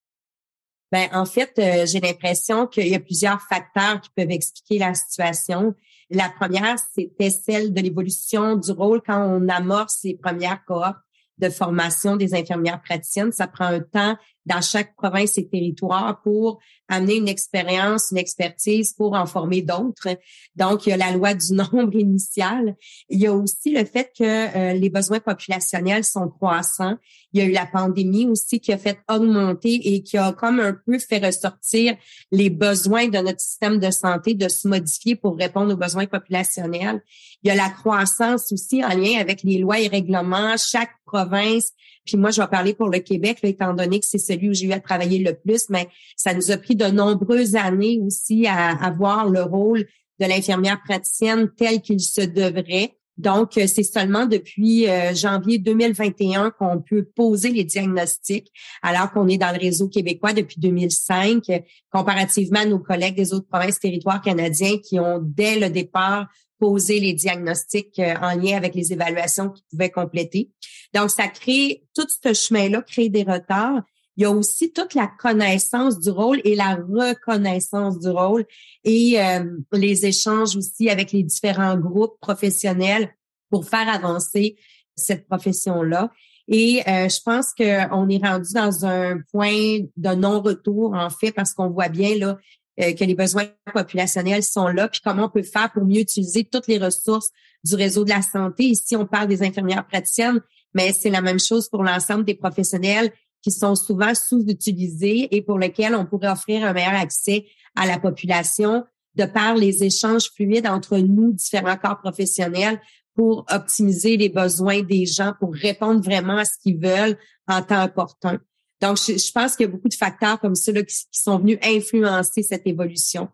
Ben, 0.91 1.07
en 1.13 1.25
fait, 1.25 1.53
euh, 1.59 1.85
j'ai 1.85 1.99
l'impression 1.99 2.65
qu'il 2.65 2.87
y 2.87 2.95
a 2.95 2.99
plusieurs 2.99 3.39
facteurs 3.43 4.01
qui 4.01 4.09
peuvent 4.15 4.31
expliquer 4.31 4.79
la 4.79 4.95
situation. 4.95 5.75
La 6.09 6.29
première, 6.29 6.77
c'était 6.93 7.29
celle 7.29 7.73
de 7.73 7.79
l'évolution 7.79 8.55
du 8.55 8.71
rôle 8.71 9.01
quand 9.05 9.23
on 9.23 9.47
amorce 9.49 9.99
les 10.03 10.17
premières 10.17 10.65
cohortes 10.65 10.97
de 11.37 11.49
formation 11.49 12.17
des 12.17 12.33
infirmières 12.33 12.81
praticiennes. 12.81 13.31
Ça 13.31 13.47
prend 13.47 13.65
un 13.65 13.81
temps 13.81 14.17
dans 14.49 14.61
chaque 14.61 14.95
province 14.95 15.37
et 15.37 15.47
territoire 15.47 16.21
pour 16.21 16.59
amener 16.89 17.17
une 17.17 17.27
expérience, 17.27 18.07
une 18.11 18.17
expertise 18.17 18.93
pour 18.93 19.13
en 19.13 19.27
former 19.27 19.61
d'autres. 19.61 20.17
Donc, 20.55 20.85
il 20.85 20.89
y 20.89 20.93
a 20.93 20.97
la 20.97 21.11
loi 21.11 21.35
du 21.35 21.53
nombre 21.53 21.95
initial. 21.95 22.75
Il 23.09 23.19
y 23.19 23.27
a 23.27 23.33
aussi 23.33 23.71
le 23.71 23.85
fait 23.85 24.11
que 24.17 24.23
euh, 24.23 24.73
les 24.73 24.89
besoins 24.89 25.19
populationnels 25.19 26.03
sont 26.03 26.27
croissants. 26.29 26.97
Il 27.31 27.39
y 27.39 27.43
a 27.43 27.45
eu 27.45 27.51
la 27.51 27.67
pandémie 27.67 28.25
aussi 28.25 28.59
qui 28.59 28.73
a 28.73 28.77
fait 28.79 28.99
augmenter 29.07 29.75
et 29.93 30.01
qui 30.01 30.17
a 30.17 30.33
comme 30.33 30.59
un 30.59 30.73
peu 30.73 30.97
fait 30.97 31.23
ressortir 31.23 31.95
les 32.31 32.49
besoins 32.49 33.07
de 33.07 33.19
notre 33.19 33.39
système 33.39 33.79
de 33.79 33.91
santé 33.91 34.33
de 34.33 34.49
se 34.49 34.67
modifier 34.67 35.15
pour 35.15 35.37
répondre 35.37 35.73
aux 35.73 35.77
besoins 35.77 36.07
populationnels. 36.07 37.03
Il 37.43 37.49
y 37.49 37.51
a 37.51 37.55
la 37.55 37.69
croissance 37.69 38.51
aussi 38.51 38.83
en 38.83 38.89
lien 38.89 39.19
avec 39.19 39.43
les 39.43 39.59
lois 39.59 39.79
et 39.79 39.87
règlements. 39.87 40.55
Chaque 40.57 40.91
province 41.05 41.71
puis 42.09 42.17
moi, 42.17 42.31
je 42.31 42.41
vais 42.41 42.47
parler 42.47 42.73
pour 42.73 42.89
le 42.89 42.99
Québec, 42.99 43.37
étant 43.43 43.73
donné 43.73 43.99
que 43.99 44.05
c'est 44.05 44.17
celui 44.17 44.49
où 44.49 44.53
j'ai 44.53 44.65
eu 44.65 44.71
à 44.71 44.79
travailler 44.79 45.19
le 45.19 45.35
plus, 45.35 45.69
mais 45.69 45.87
ça 46.17 46.33
nous 46.33 46.49
a 46.49 46.57
pris 46.57 46.75
de 46.75 46.85
nombreuses 46.85 47.55
années 47.55 47.99
aussi 48.03 48.47
à 48.47 48.69
avoir 48.83 49.29
le 49.29 49.43
rôle 49.43 49.85
de 50.19 50.25
l'infirmière 50.25 50.81
praticienne 50.83 51.51
tel 51.55 51.81
qu'il 51.81 51.99
se 51.99 52.21
devrait. 52.21 52.95
Donc, 53.17 53.57
euh, 53.57 53.67
c'est 53.67 53.83
seulement 53.83 54.25
depuis 54.25 54.89
euh, 54.89 55.13
janvier 55.13 55.59
2021 55.59 56.51
qu'on 56.51 56.81
peut 56.81 57.03
poser 57.03 57.49
les 57.49 57.65
diagnostics, 57.65 58.51
alors 58.81 59.11
qu'on 59.11 59.27
est 59.27 59.37
dans 59.37 59.51
le 59.51 59.59
réseau 59.59 59.87
québécois 59.87 60.33
depuis 60.33 60.59
2005, 60.59 61.43
comparativement 61.91 62.61
à 62.61 62.65
nos 62.65 62.79
collègues 62.79 63.15
des 63.15 63.33
autres 63.33 63.47
provinces 63.47 63.79
territoires 63.79 64.21
canadiens 64.21 64.77
qui 64.77 64.99
ont, 64.99 65.19
dès 65.21 65.59
le 65.59 65.69
départ, 65.69 66.27
poser 66.59 66.99
les 66.99 67.13
diagnostics 67.13 67.97
euh, 67.99 68.15
en 68.21 68.35
lien 68.35 68.57
avec 68.57 68.75
les 68.75 68.93
évaluations 68.93 69.49
qu'ils 69.49 69.65
pouvaient 69.71 69.89
compléter. 69.89 70.51
Donc, 70.93 71.09
ça 71.09 71.27
crée 71.27 71.83
tout 71.95 72.07
ce 72.23 72.33
chemin-là, 72.33 72.81
crée 72.81 73.09
des 73.09 73.23
retards. 73.23 73.81
Il 74.17 74.23
y 74.23 74.25
a 74.25 74.31
aussi 74.31 74.73
toute 74.73 74.95
la 74.95 75.07
connaissance 75.07 75.99
du 75.99 76.09
rôle 76.09 76.41
et 76.43 76.55
la 76.55 76.75
reconnaissance 76.75 77.99
du 77.99 78.09
rôle 78.09 78.45
et 78.83 79.21
euh, 79.21 79.45
les 79.71 80.05
échanges 80.05 80.57
aussi 80.57 80.89
avec 80.89 81.13
les 81.13 81.23
différents 81.23 81.77
groupes 81.77 82.19
professionnels 82.19 83.15
pour 83.49 83.67
faire 83.67 83.87
avancer 83.87 84.57
cette 84.95 85.25
profession-là. 85.25 86.11
Et 86.51 86.81
euh, 86.87 87.07
je 87.07 87.21
pense 87.23 87.53
qu'on 87.53 88.09
est 88.09 88.25
rendu 88.25 88.53
dans 88.53 88.85
un 88.85 89.19
point 89.31 89.79
de 89.95 90.15
non-retour, 90.15 90.93
en 90.95 91.11
fait, 91.11 91.31
parce 91.31 91.53
qu'on 91.53 91.69
voit 91.69 91.89
bien 91.89 92.17
là 92.17 92.37
euh, 92.79 92.93
que 92.93 93.03
les 93.03 93.15
besoins 93.15 93.45
populationnels 93.73 94.43
sont 94.43 94.67
là, 94.67 94.87
puis 94.87 95.01
comment 95.03 95.25
on 95.25 95.29
peut 95.29 95.43
faire 95.43 95.71
pour 95.71 95.85
mieux 95.85 96.01
utiliser 96.01 96.43
toutes 96.43 96.67
les 96.67 96.77
ressources 96.77 97.29
du 97.63 97.75
réseau 97.75 98.03
de 98.03 98.09
la 98.09 98.21
santé. 98.21 98.63
Ici, 98.63 98.95
on 98.95 99.05
parle 99.05 99.27
des 99.27 99.43
infirmières 99.43 99.85
praticiennes, 99.85 100.39
mais 100.73 100.93
c'est 100.93 101.09
la 101.09 101.21
même 101.21 101.39
chose 101.39 101.69
pour 101.69 101.83
l'ensemble 101.83 102.23
des 102.23 102.35
professionnels 102.35 103.11
qui 103.41 103.51
sont 103.51 103.75
souvent 103.75 104.13
sous-utilisés 104.13 105.35
et 105.35 105.41
pour 105.41 105.59
lesquels 105.59 105.95
on 105.95 106.05
pourrait 106.05 106.29
offrir 106.29 106.65
un 106.65 106.73
meilleur 106.73 106.93
accès 106.93 107.45
à 107.75 107.85
la 107.85 107.99
population 107.99 108.83
de 109.15 109.25
par 109.25 109.55
les 109.55 109.83
échanges 109.83 110.29
fluides 110.35 110.67
entre 110.67 110.97
nous, 110.97 111.33
différents 111.33 111.77
corps 111.77 111.99
professionnels, 111.99 112.79
pour 113.15 113.45
optimiser 113.49 114.15
les 114.15 114.29
besoins 114.29 114.81
des 114.81 115.05
gens, 115.05 115.33
pour 115.39 115.53
répondre 115.53 116.01
vraiment 116.01 116.37
à 116.37 116.45
ce 116.45 116.57
qu'ils 116.61 116.79
veulent 116.79 117.17
en 117.47 117.61
temps 117.61 117.83
opportun. 117.83 118.39
Donc, 118.81 118.97
je, 118.97 119.31
pense 119.31 119.55
qu'il 119.55 119.65
y 119.65 119.69
a 119.69 119.71
beaucoup 119.71 119.89
de 119.89 119.93
facteurs 119.93 120.39
comme 120.39 120.55
ça 120.55 120.71
qui, 120.71 121.05
sont 121.11 121.39
venus 121.39 121.59
influencer 121.61 122.43
cette 122.43 122.65
évolution. 122.65 123.29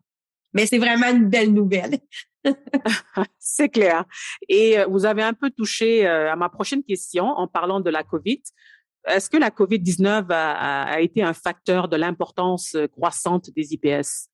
Mais 0.54 0.66
c'est 0.66 0.78
vraiment 0.78 1.10
une 1.10 1.30
belle 1.30 1.54
nouvelle. 1.54 2.00
c'est 3.40 3.70
clair. 3.70 4.06
Et 4.48 4.80
euh, 4.80 4.86
vous 4.88 5.06
avez 5.06 5.24
un 5.24 5.34
peu 5.34 5.52
touché 5.52 6.08
euh, 6.08 6.32
à 6.32 6.36
ma 6.36 6.50
prochaine 6.50 6.84
question 6.84 7.26
en 7.26 7.48
parlant 7.48 7.80
de 7.80 7.90
la 7.90 8.04
COVID. 8.04 8.42
Est-ce 9.08 9.30
que 9.30 9.38
la 9.38 9.52
COVID-19 9.52 10.26
a, 10.30 10.84
a, 10.84 11.00
été 11.02 11.22
un 11.22 11.34
facteur 11.34 11.88
de 11.88 11.96
l'importance 11.96 12.74
euh, 12.76 12.88
croissante 12.88 13.52
des 13.56 13.74
IPS? 13.74 14.30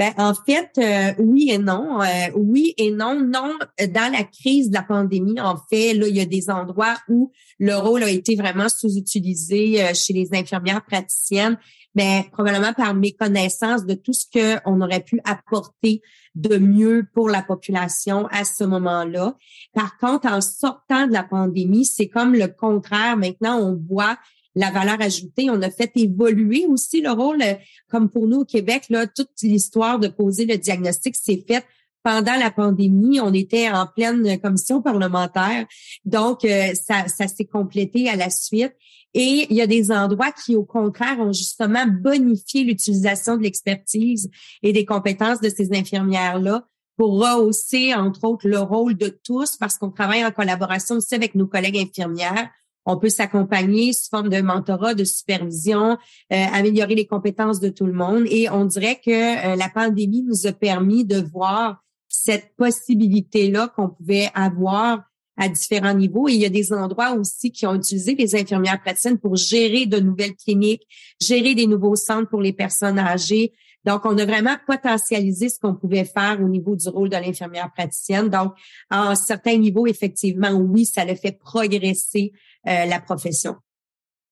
Ben, 0.00 0.14
en 0.16 0.32
fait, 0.32 0.70
euh, 0.78 1.12
oui 1.18 1.50
et 1.50 1.58
non. 1.58 2.00
Euh, 2.00 2.30
oui 2.34 2.72
et 2.78 2.90
non. 2.90 3.20
Non, 3.20 3.58
dans 3.78 4.10
la 4.10 4.24
crise 4.24 4.70
de 4.70 4.74
la 4.74 4.82
pandémie, 4.82 5.38
en 5.38 5.58
fait, 5.68 5.92
là, 5.92 6.08
il 6.08 6.16
y 6.16 6.22
a 6.22 6.24
des 6.24 6.48
endroits 6.48 6.96
où 7.10 7.30
le 7.58 7.74
rôle 7.74 8.04
a 8.04 8.08
été 8.08 8.34
vraiment 8.34 8.70
sous-utilisé 8.70 9.84
euh, 9.84 9.92
chez 9.92 10.14
les 10.14 10.30
infirmières 10.32 10.86
praticiennes, 10.86 11.58
mais 11.94 12.24
probablement 12.32 12.72
par 12.72 12.94
méconnaissance 12.94 13.84
de 13.84 13.92
tout 13.92 14.14
ce 14.14 14.24
qu'on 14.32 14.80
aurait 14.80 15.04
pu 15.04 15.20
apporter 15.24 16.00
de 16.34 16.56
mieux 16.56 17.06
pour 17.12 17.28
la 17.28 17.42
population 17.42 18.26
à 18.28 18.44
ce 18.44 18.64
moment-là. 18.64 19.36
Par 19.74 19.98
contre, 19.98 20.28
en 20.28 20.40
sortant 20.40 21.08
de 21.08 21.12
la 21.12 21.24
pandémie, 21.24 21.84
c'est 21.84 22.08
comme 22.08 22.32
le 22.32 22.48
contraire. 22.48 23.18
Maintenant, 23.18 23.58
on 23.58 23.76
voit 23.76 24.16
la 24.60 24.70
valeur 24.70 25.00
ajoutée. 25.00 25.50
On 25.50 25.62
a 25.62 25.70
fait 25.70 25.90
évoluer 25.96 26.66
aussi 26.66 27.00
le 27.00 27.10
rôle, 27.10 27.42
euh, 27.42 27.54
comme 27.88 28.10
pour 28.10 28.26
nous 28.26 28.40
au 28.40 28.44
Québec, 28.44 28.84
là, 28.90 29.06
toute 29.06 29.30
l'histoire 29.42 29.98
de 29.98 30.08
poser 30.08 30.44
le 30.44 30.56
diagnostic 30.56 31.16
s'est 31.16 31.44
faite 31.46 31.64
pendant 32.02 32.36
la 32.36 32.50
pandémie. 32.50 33.20
On 33.20 33.32
était 33.32 33.70
en 33.70 33.86
pleine 33.86 34.38
commission 34.40 34.82
parlementaire, 34.82 35.66
donc 36.04 36.44
euh, 36.44 36.72
ça, 36.74 37.08
ça 37.08 37.26
s'est 37.26 37.46
complété 37.46 38.08
à 38.08 38.16
la 38.16 38.30
suite. 38.30 38.74
Et 39.12 39.46
il 39.50 39.56
y 39.56 39.60
a 39.60 39.66
des 39.66 39.90
endroits 39.90 40.30
qui, 40.30 40.54
au 40.54 40.64
contraire, 40.64 41.18
ont 41.18 41.32
justement 41.32 41.84
bonifié 41.86 42.62
l'utilisation 42.62 43.36
de 43.36 43.42
l'expertise 43.42 44.30
et 44.62 44.72
des 44.72 44.84
compétences 44.84 45.40
de 45.40 45.48
ces 45.48 45.76
infirmières-là 45.76 46.64
pour 46.96 47.18
rehausser, 47.18 47.94
entre 47.94 48.24
autres, 48.24 48.46
le 48.46 48.60
rôle 48.60 48.96
de 48.96 49.08
tous, 49.08 49.56
parce 49.56 49.78
qu'on 49.78 49.90
travaille 49.90 50.24
en 50.24 50.30
collaboration 50.30 50.96
aussi 50.96 51.14
avec 51.14 51.34
nos 51.34 51.46
collègues 51.46 51.78
infirmières 51.78 52.50
on 52.86 52.96
peut 52.96 53.08
s'accompagner 53.08 53.92
sous 53.92 54.08
forme 54.08 54.28
de 54.28 54.40
mentorat, 54.40 54.94
de 54.94 55.04
supervision, 55.04 55.98
euh, 56.32 56.46
améliorer 56.52 56.94
les 56.94 57.06
compétences 57.06 57.60
de 57.60 57.68
tout 57.68 57.86
le 57.86 57.92
monde. 57.92 58.24
Et 58.28 58.48
on 58.50 58.64
dirait 58.64 59.00
que 59.04 59.52
euh, 59.52 59.56
la 59.56 59.68
pandémie 59.68 60.22
nous 60.22 60.46
a 60.46 60.52
permis 60.52 61.04
de 61.04 61.20
voir 61.20 61.82
cette 62.08 62.54
possibilité-là 62.56 63.68
qu'on 63.68 63.88
pouvait 63.88 64.30
avoir 64.34 65.04
à 65.36 65.48
différents 65.48 65.94
niveaux. 65.94 66.28
Et 66.28 66.34
il 66.34 66.40
y 66.40 66.44
a 66.44 66.50
des 66.50 66.72
endroits 66.72 67.12
aussi 67.12 67.50
qui 67.50 67.66
ont 67.66 67.74
utilisé 67.74 68.14
les 68.14 68.34
infirmières 68.34 68.80
praticiennes 68.80 69.18
pour 69.18 69.36
gérer 69.36 69.86
de 69.86 69.98
nouvelles 69.98 70.34
cliniques, 70.34 70.86
gérer 71.20 71.54
des 71.54 71.66
nouveaux 71.66 71.96
centres 71.96 72.28
pour 72.28 72.42
les 72.42 72.52
personnes 72.52 72.98
âgées, 72.98 73.52
Donc, 73.86 74.04
on 74.04 74.18
a 74.18 74.26
vraiment 74.26 74.56
potentialisé 74.66 75.48
ce 75.48 75.58
qu'on 75.58 75.74
pouvait 75.74 76.04
faire 76.04 76.38
au 76.42 76.48
niveau 76.48 76.76
du 76.76 76.86
rôle 76.90 77.08
de 77.08 77.16
l'infirmière 77.16 77.70
praticienne. 77.72 78.28
Donc, 78.28 78.52
à 78.90 79.08
un 79.08 79.14
certain 79.14 79.56
niveau, 79.56 79.86
effectivement, 79.86 80.50
oui, 80.50 80.84
ça 80.84 81.06
le 81.06 81.14
fait 81.14 81.32
progresser 81.32 82.32
euh, 82.66 82.86
la 82.86 83.00
profession. 83.00 83.56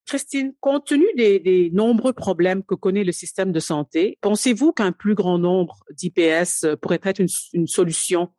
Christine, 0.06 0.54
compte 0.60 0.86
tenu 0.86 1.04
des, 1.16 1.70
nombreux 1.74 2.14
problèmes 2.14 2.62
que 2.62 2.74
connaît 2.74 3.04
le 3.04 3.12
système 3.12 3.52
de 3.52 3.60
santé, 3.60 4.16
pensez-vous 4.22 4.72
qu'un 4.72 4.92
plus 4.92 5.14
grand 5.14 5.38
nombre 5.38 5.80
d'IPS 5.90 6.66
pourrait 6.80 7.00
être 7.02 7.20
une 7.52 7.66
solution 7.66 8.30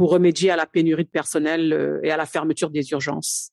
pour 0.00 0.12
remédier 0.12 0.50
à 0.50 0.56
la 0.56 0.64
pénurie 0.64 1.04
de 1.04 1.10
personnel 1.10 1.74
euh, 1.74 2.00
et 2.02 2.10
à 2.10 2.16
la 2.16 2.24
fermeture 2.24 2.70
des 2.70 2.90
urgences? 2.92 3.50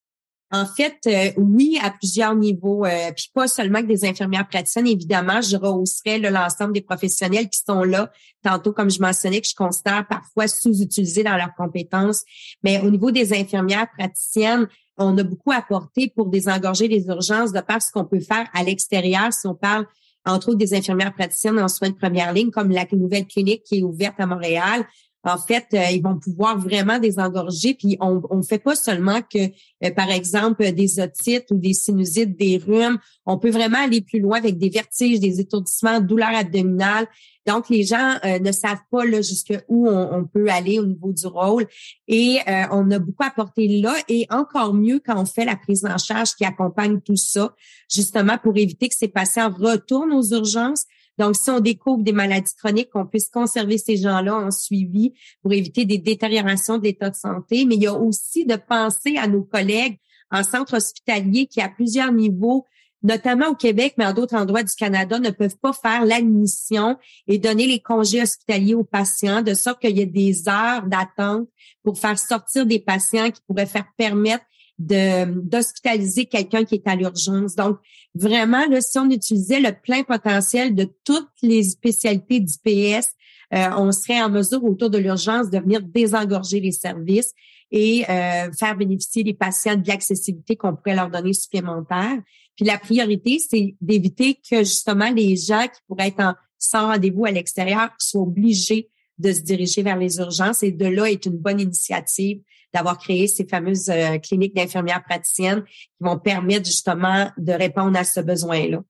En 0.50 0.66
fait, 0.66 0.98
euh, 1.08 1.34
oui, 1.36 1.78
à 1.84 1.92
plusieurs 1.92 2.34
niveaux, 2.34 2.86
euh, 2.86 3.12
puis 3.14 3.30
pas 3.34 3.50
seulement 3.50 3.82
que 3.82 3.88
des 3.88 4.06
infirmières 4.06 4.48
praticiennes. 4.48 4.88
Évidemment, 4.88 5.42
je 5.42 5.58
rehausserais 5.58 6.20
l'ensemble 6.20 6.72
des 6.72 6.82
professionnels 6.82 7.50
qui 7.50 7.60
sont 7.68 7.84
là. 7.84 8.10
Tantôt, 8.44 8.72
comme 8.72 8.90
je 8.90 9.02
mentionnais, 9.02 9.42
que 9.42 9.48
je 9.48 9.56
considère 9.56 10.08
parfois 10.08 10.48
sous-utilisés 10.48 11.24
dans 11.24 11.36
leurs 11.36 11.54
compétences. 11.54 12.24
Mais 12.64 12.80
au 12.80 12.90
niveau 12.90 13.12
des 13.12 13.38
infirmières 13.38 13.88
praticiennes, 13.98 14.70
on 14.98 15.18
a 15.18 15.24
beaucoup 15.24 15.52
apporté 15.52 16.12
pour 16.16 16.28
désengorger 16.28 16.88
les 16.88 17.06
urgences 17.08 17.52
de 17.52 17.62
par 17.62 17.82
ce 17.82 17.92
qu'on 17.92 18.06
peut 18.06 18.20
faire 18.20 18.48
à 18.54 18.64
l'extérieur. 18.64 19.32
Si 19.32 19.48
on 19.48 19.56
parle 19.56 19.86
entre 20.26 20.50
autres 20.50 20.58
des 20.58 20.74
infirmières 20.74 21.14
praticiennes 21.14 21.60
en 21.60 21.68
soins 21.68 21.90
de 21.90 21.96
première 21.96 22.34
ligne, 22.34 22.52
comme 22.52 22.72
la 22.72 22.86
nouvelle 22.92 23.26
clinique 23.26 23.64
qui 23.64 23.80
est 23.80 23.84
ouverte 23.84 24.20
à 24.20 24.26
Montréal, 24.26 24.86
en 25.28 25.38
fait, 25.38 25.66
euh, 25.74 25.92
ils 25.92 26.02
vont 26.02 26.18
pouvoir 26.18 26.58
vraiment 26.58 27.00
désengorger. 27.00 27.74
Puis 27.74 27.98
on 28.00 28.22
ne 28.32 28.42
fait 28.42 28.60
pas 28.60 28.76
seulement 28.76 29.22
que, 29.22 29.40
euh, 29.84 29.92
par 29.92 30.10
exemple, 30.10 30.72
des 30.72 31.00
otites 31.00 31.52
ou 31.52 31.58
des 31.58 31.74
sinusites, 31.74 32.38
des 32.38 32.58
rhumes. 32.58 32.98
On 33.26 33.38
peut 33.38 33.50
vraiment 33.50 33.80
aller 33.80 34.02
plus 34.02 34.20
loin 34.20 34.38
avec 34.38 34.58
des 34.58 34.70
vertiges, 34.70 35.20
des 35.20 35.42
étourdissements, 35.42 36.00
douleurs 36.00 36.36
abdominales. 36.36 37.08
Donc, 37.46 37.70
les 37.70 37.84
gens 37.84 38.16
euh, 38.26 38.40
ne 38.40 38.52
savent 38.52 38.84
pas 38.90 39.06
là 39.06 39.22
jusqu'où 39.22 39.88
on, 39.88 40.10
on, 40.14 40.26
peut 40.26 40.50
aller 40.50 40.80
au 40.80 40.86
niveau 40.86 41.12
du 41.12 41.28
rôle. 41.28 41.68
Et 42.08 42.40
on 42.72 42.90
a 42.92 43.00
beaucoup 43.00 43.24
apporté 43.24 43.68
là. 43.68 43.96
Et 44.08 44.28
encore 44.30 44.74
mieux 44.74 45.02
quand 45.06 45.22
on 45.22 45.26
fait 45.26 45.46
la 45.46 45.56
prise 45.56 45.86
en 45.86 45.98
charge 45.98 46.36
qui 46.36 46.46
accompagne 46.46 47.00
tout 47.02 47.16
ça, 47.16 47.54
justement 47.92 48.38
pour 48.38 48.58
éviter 48.58 48.90
que 48.90 48.96
ces 48.96 49.08
patients 49.08 49.50
retournent 49.50 50.14
aux 50.14 50.34
urgences, 50.34 50.86
donc, 51.18 51.36
si 51.36 51.50
on 51.50 51.60
découvre 51.60 52.04
des 52.04 52.12
maladies 52.12 52.54
chroniques, 52.56 52.92
qu'on 52.92 53.06
puisse 53.06 53.30
conserver 53.30 53.78
ces 53.78 53.98
gens-là 53.98 54.36
en 54.36 54.52
suivi 54.52 55.14
pour 55.42 55.52
éviter 55.52 55.86
des 55.86 55.98
détériorations 55.98 56.78
de 56.78 56.84
l'état 56.84 57.10
de 57.10 57.16
santé. 57.16 57.66
Mais 57.66 57.76
il 57.76 57.84
y 57.84 57.88
a 57.88 57.94
aussi 57.94 58.46
de 58.46 58.56
penser 58.56 59.18
à 59.18 59.28
nos 59.28 59.44
collègues 59.44 59.98
en 60.32 60.44
centre 60.44 60.76
hospitalier 60.76 61.48
qui, 61.48 61.62
à 61.62 61.70
plusieurs 61.70 62.12
niveaux, 62.12 62.66
notamment 63.02 63.50
au 63.50 63.56
Québec, 63.56 63.96
mais 63.98 64.06
en 64.06 64.14
d'autres 64.14 64.36
endroits 64.36 64.64
du 64.64 64.74
Canada, 64.76 65.18
ne 65.20 65.30
peuvent 65.30 65.58
pas 65.62 65.74
faire 65.74 66.06
l'admission 66.06 66.98
et 67.28 67.38
donner 67.38 67.66
les 67.66 67.80
congés 67.80 68.22
hospitaliers 68.22 68.76
aux 68.76 68.84
patients, 68.84 69.42
de 69.42 69.54
sorte 69.54 69.82
qu'il 69.82 69.98
y 69.98 70.02
a 70.02 70.06
des 70.06 70.50
heures 70.50 70.86
d'attente 70.86 71.48
pour 71.84 71.98
faire 71.98 72.20
sortir 72.20 72.66
des 72.66 72.80
patients 72.80 73.32
qui 73.32 73.42
pourraient 73.48 73.66
faire 73.66 73.88
permettre 73.98 74.44
d'hospitaliser 74.80 76.26
quelqu'un 76.26 76.64
qui 76.64 76.76
est 76.76 76.88
à 76.88 76.96
l'urgence. 76.96 77.56
Donc, 77.56 77.80
vraiment, 78.14 78.66
là, 78.68 78.80
si 78.82 78.98
on 79.00 79.10
utilisait 79.10 79.60
le 79.60 79.72
plein 79.72 80.04
potentiel 80.04 80.76
de 80.76 80.88
toutes 81.04 81.30
les 81.42 81.64
spécialités 81.64 82.40
d'IPS, 82.40 83.08
euh, 83.54 83.70
on 83.78 83.92
serait 83.92 84.22
en 84.22 84.30
mesure 84.30 84.64
autour 84.64 84.90
de 84.90 84.98
l'urgence 84.98 85.50
de 85.50 85.60
venir 85.60 85.82
désengorger 85.82 86.60
les 86.60 86.74
services 86.74 87.34
et 87.72 88.06
euh, 88.10 88.52
faire 88.52 88.76
bénéficier 88.76 89.24
les 89.24 89.34
patients 89.34 89.76
de 89.76 89.88
l'accessibilité 89.88 90.56
qu'on 90.56 90.76
pourrait 90.76 90.96
leur 90.96 91.10
donner 91.10 91.34
supplémentaire. 91.34 92.18
Puis 92.56 92.66
la 92.66 92.78
priorité, 92.78 93.40
c'est 93.40 93.76
d'éviter 93.82 94.36
que 94.50 94.60
justement 94.60 95.10
les 95.12 95.36
gens 95.36 95.64
qui 95.64 95.80
pourraient 95.88 96.08
être 96.08 96.36
sans 96.58 96.88
rendez-vous 96.88 97.26
à 97.26 97.32
l'extérieur 97.32 97.90
soient 98.00 98.24
obligés 98.24 98.90
de 99.18 99.32
se 99.32 99.42
diriger 99.42 99.84
vers 99.84 99.98
les 99.98 100.18
urgences. 100.18 100.64
Et 100.64 100.72
de 100.72 100.86
là 100.86 101.10
est 101.10 101.26
une 101.26 101.38
bonne 101.38 101.60
initiative 101.60 102.42
d'avoir 102.74 102.98
créé 102.98 103.28
ces 103.28 103.46
fameuses 103.46 103.90
euh, 103.90 104.18
cliniques 104.20 104.56
d'infirmières 104.56 105.04
praticiennes 105.04 105.64
qui 105.64 105.90
vont 106.00 106.20
permettre 106.20 106.66
justement 106.66 107.32
de 107.38 107.54
répondre 107.54 107.98
à 107.98 108.04
ce 108.04 108.20
besoin-là. 108.20 108.84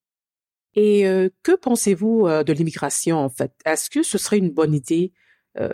Et 0.75 1.07
euh, 1.07 1.29
que 1.43 1.55
pensez-vous 1.55 2.27
euh, 2.27 2.43
de 2.43 2.53
l'immigration 2.53 3.17
en 3.17 3.29
fait? 3.29 3.51
Est-ce 3.65 3.89
que 3.89 4.03
ce 4.03 4.17
serait 4.17 4.37
une 4.37 4.51
bonne 4.51 4.73
idée 4.73 5.11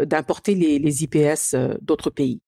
d'importer 0.06 0.56
les, 0.56 0.80
les, 0.80 1.04
IPS 1.04 1.58
d'autres 1.82 2.10
pays? 2.10 2.40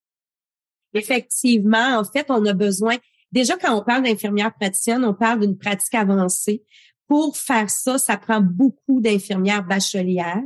Effectivement, 0.94 2.00
en 2.00 2.06
fait, 2.06 2.28
on 2.30 2.46
a 2.46 2.54
besoin. 2.54 2.96
Déjà, 3.34 3.58
quand 3.58 3.78
on 3.78 3.84
parle 3.84 4.04
d'infirmières 4.04 4.54
praticiennes, 4.54 5.04
on 5.04 5.14
parle 5.14 5.42
d'une 5.42 5.58
pratique 5.58 5.94
avancée. 5.96 6.64
Pour 7.08 7.38
faire 7.38 7.70
ça, 7.70 7.98
ça 7.98 8.18
prend 8.18 8.42
beaucoup 8.42 9.00
d'infirmières 9.00 9.64
bachelières. 9.64 10.42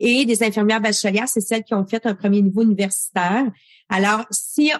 Et 0.00 0.24
des 0.24 0.42
infirmières 0.42 0.80
bachelières, 0.80 1.28
c'est 1.28 1.40
celles 1.40 1.64
qui 1.64 1.74
ont 1.74 1.86
fait 1.86 2.04
un 2.06 2.14
premier 2.14 2.42
niveau 2.42 2.62
universitaire. 2.62 3.50
Alors, 3.88 4.24
si, 4.30 4.72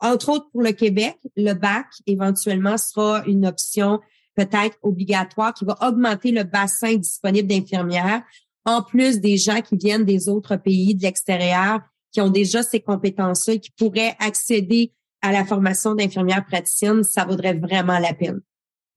entre 0.00 0.28
autres 0.28 0.50
pour 0.52 0.62
le 0.62 0.72
Québec, 0.72 1.16
le 1.36 1.54
bac 1.54 1.86
éventuellement 2.06 2.76
sera 2.76 3.24
une 3.26 3.46
option 3.46 4.00
peut-être 4.36 4.76
obligatoire 4.82 5.54
qui 5.54 5.64
va 5.64 5.76
augmenter 5.86 6.30
le 6.30 6.44
bassin 6.44 6.94
disponible 6.96 7.48
d'infirmières, 7.48 8.22
en 8.64 8.82
plus 8.82 9.20
des 9.20 9.36
gens 9.36 9.60
qui 9.60 9.76
viennent 9.76 10.04
des 10.04 10.28
autres 10.28 10.56
pays 10.56 10.94
de 10.94 11.02
l'extérieur, 11.02 11.80
qui 12.12 12.20
ont 12.20 12.30
déjà 12.30 12.62
ces 12.62 12.80
compétences-là 12.80 13.54
et 13.54 13.60
qui 13.60 13.70
pourraient 13.70 14.16
accéder 14.18 14.92
à 15.22 15.32
la 15.32 15.44
formation 15.44 15.94
d'infirmière 15.94 16.44
praticienne, 16.44 17.02
ça 17.04 17.24
vaudrait 17.24 17.54
vraiment 17.54 17.98
la 17.98 18.14
peine. 18.14 18.40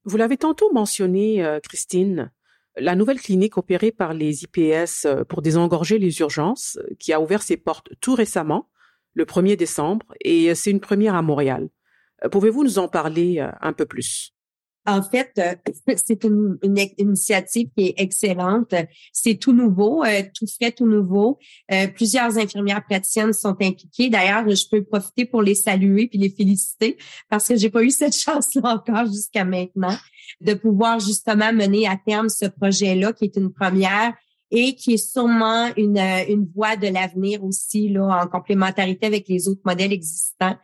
Vous 0.05 0.17
l'avez 0.17 0.37
tantôt 0.37 0.71
mentionné, 0.73 1.43
euh, 1.43 1.59
Christine, 1.61 2.31
la 2.75 2.95
nouvelle 2.95 3.21
clinique 3.21 3.57
opérée 3.57 3.91
par 3.91 4.13
les 4.13 4.43
IPS 4.43 5.05
euh, 5.05 5.23
pour 5.23 5.41
désengorger 5.41 5.97
les 5.97 6.19
urgences, 6.19 6.77
euh, 6.81 6.95
qui 6.99 7.13
a 7.13 7.21
ouvert 7.21 7.41
ses 7.41 7.55
portes 7.55 7.89
tout 8.01 8.13
récemment, 8.13 8.69
le 9.13 9.23
1er 9.23 9.55
décembre, 9.55 10.05
et 10.21 10.53
c'est 10.55 10.71
une 10.71 10.81
première 10.81 11.15
à 11.15 11.21
Montréal. 11.21 11.69
Pouvez-vous 12.31 12.63
nous 12.63 12.79
en 12.79 12.87
parler 12.87 13.45
un 13.61 13.73
peu 13.73 13.85
plus? 13.85 14.33
En 14.85 15.01
fait, 15.01 15.31
euh, 15.37 15.55
c'est 15.95 16.23
une, 16.25 16.57
initiative 16.97 17.69
qui 17.75 17.87
est 17.87 17.93
excellente. 17.97 18.73
C'est 19.13 19.35
tout 19.35 19.53
nouveau, 19.53 20.03
euh, 20.03 20.23
tout 20.33 20.45
frais, 20.45 20.71
tout 20.71 20.85
nouveau. 20.85 21.39
Euh, 21.71 21.87
plusieurs 21.87 22.37
infirmières 22.37 22.83
praticiennes 22.85 23.31
sont 23.31 23.55
impliquées. 23.61 24.09
D'ailleurs, 24.09 24.49
je 24.49 24.67
peux 24.69 24.83
profiter 24.83 25.25
pour 25.25 25.41
les 25.41 25.55
saluer 25.55 26.07
puis 26.07 26.19
les 26.19 26.29
féliciter 26.29 26.97
parce 27.29 27.47
que 27.47 27.55
j'ai 27.55 27.69
pas 27.69 27.83
eu 27.83 27.89
cette 27.91 28.15
chance-là 28.15 28.75
encore 28.75 29.05
jusqu'à 29.05 29.45
maintenant 29.45 29.95
de 30.41 30.53
pouvoir 30.53 30.99
justement 30.99 31.53
mener 31.53 31.87
à 31.87 31.97
terme 31.97 32.27
ce 32.27 32.45
projet-là 32.45 33.13
qui 33.13 33.25
est 33.25 33.37
une 33.37 33.53
première 33.53 34.13
et 34.51 34.75
qui 34.75 34.93
est 34.93 35.11
sûrement 35.11 35.69
une, 35.77 35.97
une 35.97 36.47
voie 36.53 36.75
de 36.75 36.87
l'avenir 36.87 37.43
aussi 37.43 37.89
là 37.89 38.21
en 38.23 38.27
complémentarité 38.27 39.07
avec 39.07 39.27
les 39.27 39.47
autres 39.47 39.61
modèles 39.65 39.93
existants. 39.93 40.55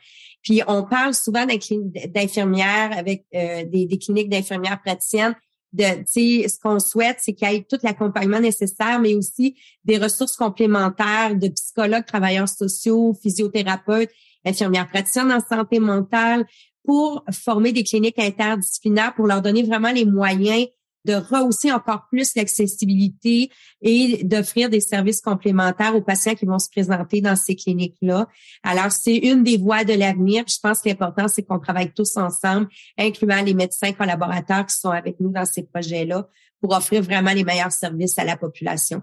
Puis 0.43 0.61
on 0.67 0.83
parle 0.83 1.13
souvent 1.13 1.45
d'infirmières 1.45 2.97
avec 2.97 3.25
euh, 3.35 3.65
des, 3.65 3.97
cliniques 3.97 4.29
d'infirmières 4.29 4.81
praticiennes. 4.81 5.35
De, 5.71 5.83
ce 6.07 6.59
qu'on 6.59 6.79
souhaite, 6.79 7.17
c'est 7.19 7.33
qu'il 7.33 7.51
y 7.51 7.55
ait 7.55 7.65
tout 7.69 7.77
l'accompagnement 7.83 8.39
nécessaire, 8.39 8.99
mais 8.99 9.13
aussi 9.13 9.55
des 9.85 9.97
ressources 9.97 10.35
complémentaires 10.35 11.35
de 11.35 11.47
psychologues, 11.49 12.05
travailleurs 12.05 12.49
sociaux, 12.49 13.15
physiothérapeutes, 13.21 14.09
infirmières 14.45 14.89
praticiennes 14.89 15.31
en 15.31 15.39
santé 15.39 15.79
mentale, 15.79 16.47
pour 16.83 17.23
former 17.31 17.71
des 17.71 17.83
cliniques 17.83 18.17
interdisciplinaires, 18.17 19.13
pour 19.13 19.27
leur 19.27 19.43
donner 19.43 19.61
vraiment 19.61 19.91
les 19.91 20.05
moyens 20.05 20.65
de 21.09 21.15
rehausser 21.15 21.71
encore 21.71 22.07
plus 22.09 22.35
l'accessibilité 22.35 23.49
et 23.81 24.23
d'offrir 24.23 24.69
des 24.69 24.79
services 24.79 25.21
complémentaires 25.21 25.95
aux 25.95 26.01
patients 26.01 26.35
qui 26.35 26.45
vont 26.45 26.59
se 26.59 26.69
présenter 26.69 27.21
dans 27.21 27.35
ces 27.35 27.55
cliniques-là. 27.55 28.27
Alors, 28.63 28.91
c'est 28.91 29.15
une 29.15 29.43
des 29.43 29.57
voies 29.57 29.83
de 29.83 29.93
l'avenir. 29.93 30.43
Je 30.47 30.57
pense 30.61 30.81
que 30.81 30.89
l'important, 30.89 31.27
c'est 31.27 31.43
qu'on 31.43 31.59
travaille 31.59 31.91
tous 31.93 32.15
ensemble, 32.17 32.67
incluant 32.97 33.41
les 33.43 33.53
médecins 33.53 33.91
collaborateurs 33.93 34.65
qui 34.67 34.75
sont 34.75 34.89
avec 34.89 35.19
nous 35.19 35.31
dans 35.31 35.45
ces 35.45 35.63
projets-là, 35.63 36.27
pour 36.61 36.75
offrir 36.75 37.01
vraiment 37.01 37.33
les 37.33 37.43
meilleurs 37.43 37.71
services 37.71 38.19
à 38.19 38.23
la 38.23 38.37
population. 38.37 39.01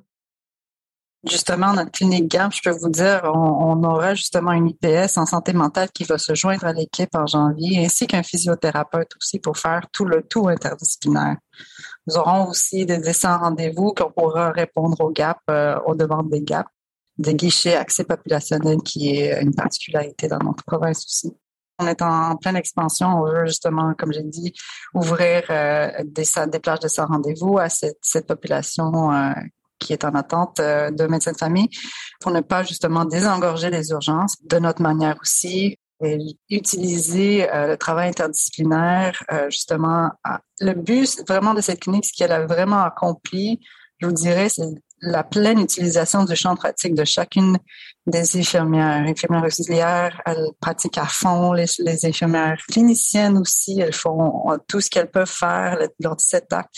Justement, 1.28 1.72
notre 1.72 1.90
clinique 1.90 2.30
GAP, 2.30 2.52
je 2.54 2.60
peux 2.62 2.76
vous 2.76 2.88
dire, 2.88 3.22
on, 3.24 3.82
aura 3.82 4.14
justement 4.14 4.52
une 4.52 4.68
IPS 4.68 5.16
en 5.16 5.26
santé 5.26 5.52
mentale 5.52 5.90
qui 5.92 6.04
va 6.04 6.18
se 6.18 6.34
joindre 6.34 6.66
à 6.66 6.72
l'équipe 6.72 7.12
en 7.14 7.26
janvier, 7.26 7.84
ainsi 7.84 8.06
qu'un 8.06 8.22
physiothérapeute 8.22 9.10
aussi 9.20 9.40
pour 9.40 9.56
faire 9.56 9.86
tout 9.92 10.04
le 10.04 10.22
tout 10.22 10.48
interdisciplinaire. 10.48 11.36
Nous 12.06 12.16
aurons 12.16 12.48
aussi 12.48 12.86
des 12.86 12.98
dessins 12.98 13.36
en 13.36 13.38
rendez-vous 13.40 13.92
qu'on 13.92 14.12
pourra 14.12 14.52
répondre 14.52 15.00
aux 15.00 15.10
GAP, 15.10 15.38
euh, 15.50 15.80
aux 15.86 15.96
demandes 15.96 16.30
des 16.30 16.42
GAP, 16.42 16.68
des 17.18 17.34
guichets 17.34 17.74
accès 17.74 18.04
populationnel 18.04 18.78
qui 18.84 19.16
est 19.16 19.42
une 19.42 19.54
particularité 19.54 20.28
dans 20.28 20.38
notre 20.38 20.64
province 20.64 21.04
aussi. 21.06 21.36
On 21.78 21.86
est 21.88 22.02
en 22.02 22.36
pleine 22.36 22.56
expansion. 22.56 23.08
On 23.08 23.24
veut 23.24 23.46
justement, 23.46 23.94
comme 23.94 24.12
j'ai 24.12 24.22
dit, 24.22 24.54
ouvrir 24.94 25.42
euh, 25.50 25.90
des, 26.04 26.24
des 26.46 26.58
plages 26.60 26.80
de 26.80 26.88
sans 26.88 27.06
rendez-vous 27.06 27.58
à 27.58 27.68
cette, 27.68 27.98
cette 28.00 28.26
population 28.26 29.12
euh, 29.12 29.32
qui 29.78 29.92
est 29.92 30.04
en 30.04 30.14
attente 30.14 30.60
euh, 30.60 30.90
de 30.90 31.06
médecins 31.06 31.32
de 31.32 31.36
famille 31.36 31.68
pour 32.20 32.32
ne 32.32 32.40
pas 32.40 32.62
justement 32.62 33.04
désengorger 33.04 33.70
les 33.70 33.90
urgences. 33.90 34.36
De 34.44 34.58
notre 34.58 34.82
manière 34.82 35.16
aussi, 35.20 35.78
utiliser 36.50 37.50
euh, 37.50 37.68
le 37.68 37.76
travail 37.76 38.10
interdisciplinaire, 38.10 39.22
euh, 39.32 39.48
justement, 39.48 40.10
le 40.60 40.74
but 40.74 41.22
vraiment 41.26 41.54
de 41.54 41.60
cette 41.60 41.80
clinique, 41.80 42.04
ce 42.04 42.12
qu'elle 42.16 42.32
a 42.32 42.44
vraiment 42.44 42.82
accompli 42.82 43.60
je 43.98 44.06
vous 44.06 44.12
dirais, 44.12 44.48
c'est 44.48 44.74
la 45.02 45.24
pleine 45.24 45.60
utilisation 45.60 46.24
du 46.24 46.34
champ 46.34 46.56
pratique 46.56 46.94
de 46.94 47.04
chacune 47.04 47.58
des 48.06 48.36
infirmières. 48.36 49.04
Infirmières 49.06 49.44
auxiliaires, 49.44 50.22
elles 50.24 50.48
pratiquent 50.60 50.98
à 50.98 51.06
fond. 51.06 51.52
Les, 51.52 51.66
infirmières 52.06 52.56
cliniciennes 52.68 53.36
aussi, 53.36 53.80
elles 53.80 53.92
font 53.92 54.58
tout 54.68 54.80
ce 54.80 54.88
qu'elles 54.88 55.10
peuvent 55.10 55.28
faire 55.28 55.78
lors 56.00 56.16
de 56.16 56.20
cet 56.20 56.52
acte 56.52 56.74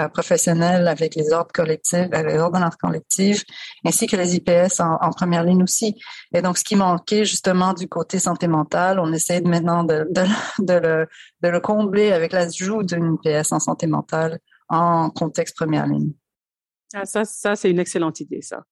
euh, 0.00 0.08
professionnel 0.08 0.88
avec 0.88 1.14
les 1.14 1.32
ordres 1.32 1.52
collectifs, 1.52 2.08
euh, 2.14 2.22
les 2.22 2.38
ordonnances 2.38 2.76
collectives, 2.76 3.42
ainsi 3.84 4.06
que 4.06 4.16
les 4.16 4.36
IPS 4.36 4.80
en, 4.80 5.10
première 5.10 5.42
ligne 5.42 5.62
aussi. 5.62 5.96
Et 6.32 6.42
donc, 6.42 6.58
ce 6.58 6.64
qui 6.64 6.76
manquait 6.76 7.24
justement 7.24 7.74
du 7.74 7.88
côté 7.88 8.18
santé 8.18 8.46
mentale, 8.46 9.00
on 9.00 9.12
essaie 9.12 9.40
maintenant 9.40 9.84
de, 9.84 10.06
de, 10.10 10.24
de, 10.60 10.74
le, 10.74 11.08
de 11.42 11.48
le 11.48 11.60
combler 11.60 12.12
avec 12.12 12.32
l'ajout 12.32 12.82
d'une 12.82 13.16
IPS 13.24 13.52
en 13.52 13.58
santé 13.58 13.86
mentale 13.86 14.38
en 14.68 15.10
contexte 15.10 15.56
première 15.56 15.86
ligne. 15.86 16.12
Ah, 16.94 17.04
ça, 17.04 17.24
ça 17.24 17.56
c'est 17.56 17.70
une 17.70 17.78
excellente 17.78 18.20
idée, 18.20 18.42
ça. 18.42 18.64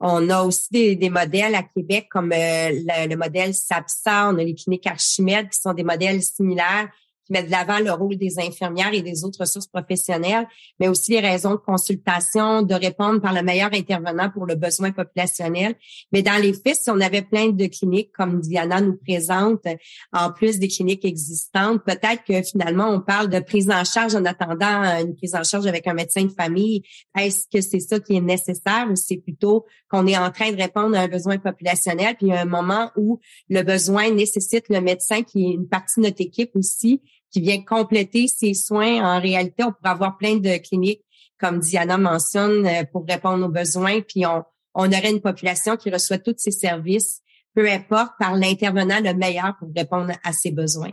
On 0.00 0.30
a 0.30 0.42
aussi 0.42 0.96
des, 0.96 1.10
modèles 1.10 1.54
à 1.54 1.62
Québec 1.62 2.08
comme 2.10 2.32
euh, 2.32 2.70
le, 2.70 3.08
le, 3.08 3.16
modèle 3.16 3.52
SAPSA, 3.52 4.30
on 4.30 4.38
a 4.38 4.44
les 4.44 4.54
cliniques 4.54 4.86
Archimède 4.86 5.50
qui 5.50 5.60
sont 5.60 5.74
des 5.74 5.84
modèles 5.84 6.22
similaires 6.22 6.90
mettre 7.30 7.46
de 7.46 7.52
l'avant 7.52 7.78
le 7.78 7.92
rôle 7.92 8.16
des 8.16 8.38
infirmières 8.38 8.92
et 8.92 9.02
des 9.02 9.24
autres 9.24 9.40
ressources 9.40 9.66
professionnelles, 9.66 10.46
mais 10.78 10.88
aussi 10.88 11.12
les 11.12 11.20
raisons 11.20 11.52
de 11.52 11.56
consultation, 11.56 12.62
de 12.62 12.74
répondre 12.74 13.20
par 13.20 13.32
le 13.32 13.42
meilleur 13.42 13.70
intervenant 13.72 14.30
pour 14.30 14.46
le 14.46 14.54
besoin 14.54 14.90
populationnel. 14.92 15.74
Mais 16.12 16.22
dans 16.22 16.40
les 16.40 16.52
faits, 16.52 16.76
si 16.76 16.90
on 16.90 17.00
avait 17.00 17.22
plein 17.22 17.50
de 17.50 17.66
cliniques 17.66 18.12
comme 18.12 18.40
Diana 18.40 18.80
nous 18.80 18.96
présente, 18.96 19.64
en 20.12 20.32
plus 20.32 20.58
des 20.58 20.68
cliniques 20.68 21.04
existantes, 21.04 21.84
peut-être 21.84 22.24
que 22.24 22.42
finalement 22.42 22.88
on 22.88 23.00
parle 23.00 23.28
de 23.28 23.40
prise 23.40 23.70
en 23.70 23.84
charge 23.84 24.14
en 24.14 24.24
attendant 24.24 24.82
une 25.00 25.14
prise 25.14 25.34
en 25.34 25.44
charge 25.44 25.66
avec 25.66 25.86
un 25.86 25.94
médecin 25.94 26.24
de 26.24 26.32
famille. 26.32 26.82
Est-ce 27.18 27.46
que 27.52 27.60
c'est 27.60 27.80
ça 27.80 28.00
qui 28.00 28.16
est 28.16 28.20
nécessaire 28.20 28.88
ou 28.90 28.96
c'est 28.96 29.18
plutôt 29.18 29.66
qu'on 29.90 30.06
est 30.06 30.16
en 30.16 30.30
train 30.30 30.52
de 30.52 30.56
répondre 30.56 30.96
à 30.96 31.00
un 31.00 31.08
besoin 31.08 31.38
populationnel 31.38 32.16
puis 32.16 32.26
il 32.26 32.28
y 32.28 32.32
a 32.32 32.40
un 32.40 32.44
moment 32.44 32.90
où 32.96 33.20
le 33.48 33.62
besoin 33.62 34.10
nécessite 34.10 34.68
le 34.68 34.80
médecin 34.80 35.22
qui 35.22 35.46
est 35.46 35.54
une 35.54 35.68
partie 35.68 36.00
de 36.00 36.06
notre 36.06 36.20
équipe 36.20 36.50
aussi 36.54 37.02
qui 37.30 37.40
vient 37.40 37.62
compléter 37.62 38.28
ses 38.28 38.54
soins. 38.54 39.02
En 39.02 39.20
réalité, 39.20 39.64
on 39.64 39.72
pourrait 39.72 39.90
avoir 39.90 40.16
plein 40.16 40.36
de 40.36 40.58
cliniques, 40.58 41.04
comme 41.38 41.58
Diana 41.60 41.96
mentionne, 41.98 42.66
euh, 42.66 42.84
pour 42.90 43.06
répondre 43.08 43.46
aux 43.46 43.50
besoins, 43.50 44.00
puis 44.00 44.26
on, 44.26 44.44
on 44.74 44.86
aurait 44.86 45.10
une 45.10 45.20
population 45.20 45.76
qui 45.76 45.90
reçoit 45.90 46.18
tous 46.18 46.34
ces 46.36 46.50
services, 46.50 47.22
peu 47.54 47.68
importe, 47.68 48.12
par 48.18 48.34
l'intervenant 48.36 49.00
le 49.00 49.14
meilleur 49.14 49.56
pour 49.58 49.70
répondre 49.74 50.12
à 50.22 50.32
ses 50.32 50.50
besoins. 50.50 50.92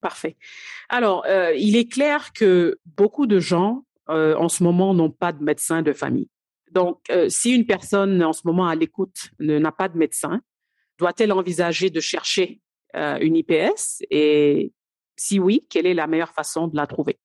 Parfait. 0.00 0.36
Alors, 0.88 1.24
euh, 1.26 1.52
il 1.54 1.76
est 1.76 1.90
clair 1.90 2.32
que 2.32 2.78
beaucoup 2.96 3.26
de 3.26 3.38
gens 3.38 3.84
euh, 4.08 4.34
en 4.36 4.48
ce 4.48 4.62
moment 4.62 4.94
n'ont 4.94 5.10
pas 5.10 5.32
de 5.32 5.42
médecin 5.42 5.82
de 5.82 5.92
famille. 5.92 6.28
Donc, 6.72 7.00
euh, 7.10 7.28
si 7.28 7.54
une 7.54 7.66
personne 7.66 8.22
en 8.22 8.32
ce 8.32 8.42
moment 8.44 8.66
à 8.66 8.74
l'écoute 8.74 9.30
n'a 9.38 9.72
pas 9.72 9.88
de 9.88 9.98
médecin, 9.98 10.40
doit-elle 10.98 11.32
envisager 11.32 11.90
de 11.90 12.00
chercher 12.00 12.60
euh, 12.96 13.18
une 13.20 13.36
IPS 13.36 14.02
et 14.10 14.72
si 15.20 15.38
oui, 15.38 15.66
quelle 15.68 15.86
est 15.86 15.92
la 15.92 16.06
meilleure 16.06 16.32
façon 16.32 16.66
de 16.66 16.76
la 16.76 16.86
trouver? 16.86 17.18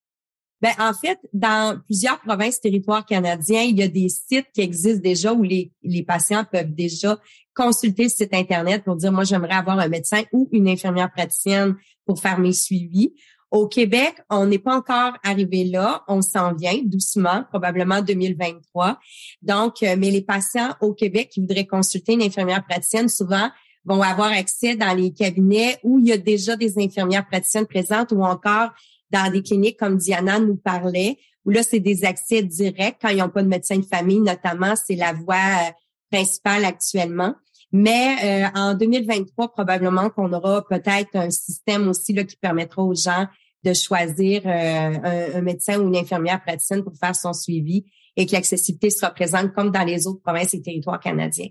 Ben, 0.60 0.72
en 0.78 0.92
fait, 0.92 1.18
dans 1.32 1.80
plusieurs 1.86 2.20
provinces, 2.20 2.60
territoires 2.60 3.06
canadiens, 3.06 3.62
il 3.62 3.78
y 3.78 3.82
a 3.82 3.88
des 3.88 4.10
sites 4.10 4.48
qui 4.54 4.60
existent 4.60 5.02
déjà 5.02 5.32
où 5.32 5.42
les, 5.42 5.72
les 5.82 6.02
patients 6.02 6.44
peuvent 6.44 6.74
déjà 6.74 7.18
consulter 7.54 8.04
le 8.04 8.08
site 8.10 8.34
Internet 8.34 8.84
pour 8.84 8.96
dire, 8.96 9.12
moi, 9.12 9.24
j'aimerais 9.24 9.54
avoir 9.54 9.78
un 9.78 9.88
médecin 9.88 10.22
ou 10.32 10.46
une 10.52 10.68
infirmière 10.68 11.10
praticienne 11.10 11.76
pour 12.04 12.20
faire 12.20 12.38
mes 12.38 12.52
suivis. 12.52 13.14
Au 13.50 13.66
Québec, 13.66 14.14
on 14.28 14.44
n'est 14.46 14.58
pas 14.58 14.76
encore 14.76 15.14
arrivé 15.22 15.64
là. 15.64 16.04
On 16.06 16.20
s'en 16.20 16.52
vient 16.52 16.78
doucement, 16.84 17.44
probablement 17.48 18.02
2023. 18.02 18.98
Donc, 19.40 19.82
euh, 19.82 19.96
mais 19.98 20.10
les 20.10 20.22
patients 20.22 20.74
au 20.82 20.92
Québec 20.92 21.30
qui 21.32 21.40
voudraient 21.40 21.66
consulter 21.66 22.12
une 22.12 22.22
infirmière 22.22 22.64
praticienne, 22.66 23.08
souvent, 23.08 23.50
vont 23.86 24.02
avoir 24.02 24.32
accès 24.32 24.74
dans 24.76 24.94
les 24.94 25.12
cabinets 25.12 25.78
où 25.82 25.98
il 25.98 26.08
y 26.08 26.12
a 26.12 26.18
déjà 26.18 26.56
des 26.56 26.78
infirmières 26.78 27.26
praticiennes 27.26 27.66
présentes 27.66 28.12
ou 28.12 28.22
encore 28.22 28.70
dans 29.10 29.30
des 29.30 29.42
cliniques 29.42 29.78
comme 29.78 29.96
Diana 29.96 30.40
nous 30.40 30.56
parlait, 30.56 31.16
où 31.44 31.50
là, 31.50 31.62
c'est 31.62 31.80
des 31.80 32.04
accès 32.04 32.42
directs 32.42 32.98
quand 33.00 33.08
ils 33.08 33.18
n'ont 33.18 33.28
pas 33.28 33.42
de 33.42 33.48
médecin 33.48 33.78
de 33.78 33.86
famille, 33.86 34.20
notamment, 34.20 34.74
c'est 34.74 34.96
la 34.96 35.12
voie 35.12 35.36
euh, 35.36 35.70
principale 36.10 36.64
actuellement. 36.64 37.34
Mais 37.70 38.16
euh, 38.44 38.58
en 38.58 38.74
2023, 38.74 39.52
probablement 39.52 40.10
qu'on 40.10 40.32
aura 40.32 40.66
peut-être 40.66 41.14
un 41.14 41.30
système 41.30 41.88
aussi 41.88 42.12
là, 42.12 42.24
qui 42.24 42.36
permettra 42.36 42.82
aux 42.82 42.94
gens 42.94 43.26
de 43.64 43.72
choisir 43.72 44.42
euh, 44.44 44.50
un, 44.50 45.38
un, 45.38 45.40
médecin 45.42 45.78
ou 45.78 45.86
une 45.86 45.96
infirmière 45.96 46.42
praticienne 46.42 46.82
pour 46.82 46.96
faire 46.96 47.14
son 47.14 47.32
suivi 47.32 47.84
et 48.16 48.26
que 48.26 48.32
l'accessibilité 48.32 48.90
sera 48.90 49.10
présente 49.10 49.52
comme 49.52 49.70
dans 49.70 49.84
les 49.84 50.06
autres 50.06 50.22
provinces 50.22 50.54
et 50.54 50.62
territoires 50.62 51.00
canadiens. 51.00 51.48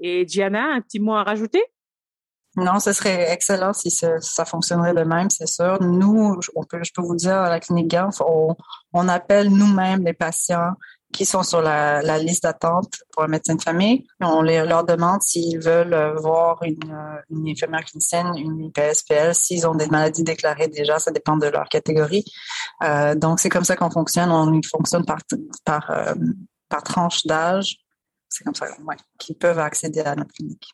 Et 0.00 0.24
Diana, 0.24 0.74
un 0.74 0.80
petit 0.80 0.98
mot 0.98 1.14
à 1.14 1.22
rajouter? 1.22 1.62
Non, 2.56 2.80
ce 2.80 2.92
serait 2.92 3.30
excellent 3.30 3.72
si 3.72 3.90
ça, 3.90 4.44
fonctionnerait 4.44 4.94
de 4.94 5.04
même, 5.04 5.30
c'est 5.30 5.46
sûr. 5.46 5.80
Nous, 5.80 6.40
je 6.42 6.50
peux 6.92 7.02
vous 7.02 7.14
dire, 7.14 7.36
à 7.36 7.48
la 7.48 7.60
clinique 7.60 7.88
Ganf, 7.88 8.20
on, 8.92 9.08
appelle 9.08 9.50
nous-mêmes 9.50 10.04
les 10.04 10.14
patients 10.14 10.72
qui 11.12 11.24
sont 11.24 11.44
sur 11.44 11.60
la, 11.60 12.18
liste 12.18 12.42
d'attente 12.42 12.92
pour 13.12 13.22
un 13.22 13.28
médecin 13.28 13.54
de 13.54 13.62
famille. 13.62 14.04
On 14.20 14.42
leur 14.42 14.84
demande 14.84 15.22
s'ils 15.22 15.60
veulent 15.60 16.16
voir 16.20 16.60
une, 16.64 16.92
une 17.30 17.48
infirmière 17.48 17.84
clinicienne, 17.84 18.36
une 18.36 18.64
IPSPL, 18.64 19.34
s'ils 19.34 19.66
ont 19.68 19.74
des 19.76 19.86
maladies 19.86 20.24
déclarées 20.24 20.68
déjà, 20.68 20.98
ça 20.98 21.12
dépend 21.12 21.36
de 21.36 21.46
leur 21.46 21.68
catégorie. 21.68 22.24
Euh, 22.82 23.14
donc, 23.14 23.38
c'est 23.38 23.48
comme 23.48 23.64
ça 23.64 23.76
qu'on 23.76 23.90
fonctionne. 23.90 24.30
On 24.30 24.60
fonctionne 24.68 25.04
par, 25.04 25.90
euh, 25.90 26.14
par 26.68 26.82
tranche 26.82 27.24
d'âge 27.26 27.76
c'est 28.30 28.44
comme 28.44 28.54
ça 28.54 28.66
ouais, 28.84 28.96
qu'ils 29.18 29.36
peuvent 29.36 29.58
accéder 29.58 30.00
à 30.00 30.16
notre 30.16 30.32
clinique. 30.32 30.72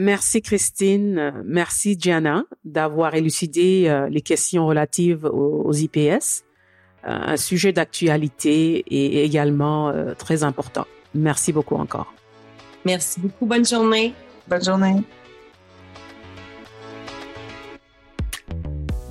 Merci 0.00 0.42
Christine, 0.42 1.42
merci 1.44 1.96
Gianna 1.98 2.44
d'avoir 2.64 3.16
élucidé 3.16 3.86
euh, 3.88 4.08
les 4.08 4.20
questions 4.20 4.64
relatives 4.64 5.24
aux, 5.24 5.72
IPS, 5.72 5.96
euh, 5.98 7.08
un 7.08 7.36
sujet 7.36 7.72
d'actualité 7.72 8.84
et 8.86 9.24
également 9.24 9.88
euh, 9.88 10.14
très 10.14 10.44
important. 10.44 10.86
Merci 11.14 11.52
beaucoup 11.52 11.74
encore. 11.74 12.14
Merci 12.84 13.18
beaucoup. 13.18 13.44
Bonne 13.44 13.66
journée. 13.66 14.14
Bonne 14.46 14.62
journée. 14.62 15.02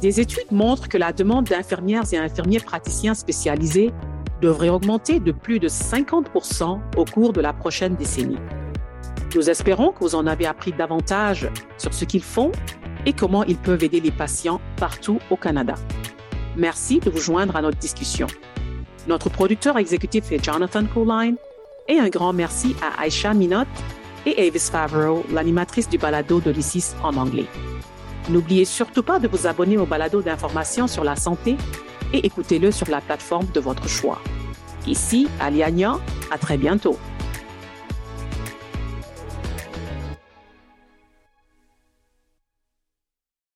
Des 0.02 0.22
études 0.22 0.52
montrent 0.52 0.88
que 0.88 0.98
la 0.98 1.12
demande 1.12 1.46
d'infirmières 1.46 2.04
et 2.14 2.18
infirmiers 2.18 2.62
praticiens 2.62 3.14
spécialisés 3.14 3.92
devrait 4.42 4.70
augmenter 4.70 5.20
de 5.20 5.32
plus 5.32 5.60
de 5.60 5.68
50 5.68 6.30
au 6.96 7.06
cours 7.06 7.34
de 7.34 7.42
la 7.42 7.54
prochaine 7.54 7.96
décennie. 7.96 8.40
Nous 9.36 9.50
espérons 9.50 9.92
que 9.92 10.00
vous 10.00 10.16
en 10.16 10.26
avez 10.26 10.46
appris 10.46 10.72
davantage 10.72 11.50
sur 11.78 11.94
ce 11.94 12.06
qu'ils 12.06 12.24
font 12.24 12.52
et 13.06 13.14
comment 13.14 13.44
ils 13.44 13.58
peuvent 13.58 13.84
aider 13.84 14.00
les 14.00 14.12
patients 14.12 14.62
partout 14.78 15.20
au 15.30 15.36
Canada. 15.36 15.76
Merci 16.56 17.00
de 17.00 17.10
vous 17.10 17.20
joindre 17.20 17.56
à 17.56 17.62
notre 17.62 17.78
discussion. 17.78 18.28
Notre 19.08 19.30
producteur 19.30 19.78
exécutif 19.78 20.32
est 20.32 20.44
Jonathan 20.44 20.86
Coline 20.86 21.38
et 21.88 22.00
un 22.00 22.10
grand 22.10 22.34
merci 22.34 22.76
à 22.82 23.06
Aisha 23.06 23.34
Minot 23.34 23.66
et 24.26 24.48
Avis 24.48 24.60
Favreau, 24.60 25.24
l'animatrice 25.32 25.88
du 25.88 25.98
balado 25.98 26.42
de 26.42 26.52
l'ICIS 26.52 26.96
en 27.04 27.16
anglais. 27.16 27.46
N'oubliez 28.30 28.66
surtout 28.66 29.04
pas 29.04 29.20
de 29.20 29.28
vous 29.28 29.48
abonner 29.48 29.78
au 29.78 29.86
balado 29.86 30.22
d'information 30.22 30.88
sur 30.88 31.04
la 31.04 31.16
santé 31.16 31.56
et 32.14 32.26
écoutez-le 32.26 32.72
sur 32.72 32.90
la 32.90 33.02
plateforme 33.02 33.48
de 33.54 33.60
votre 33.60 33.88
choix. 33.88 34.22
Ici, 34.86 35.28
Aliania, 35.40 36.00
à 36.32 36.38
très 36.38 36.58
bientôt. 36.58 36.98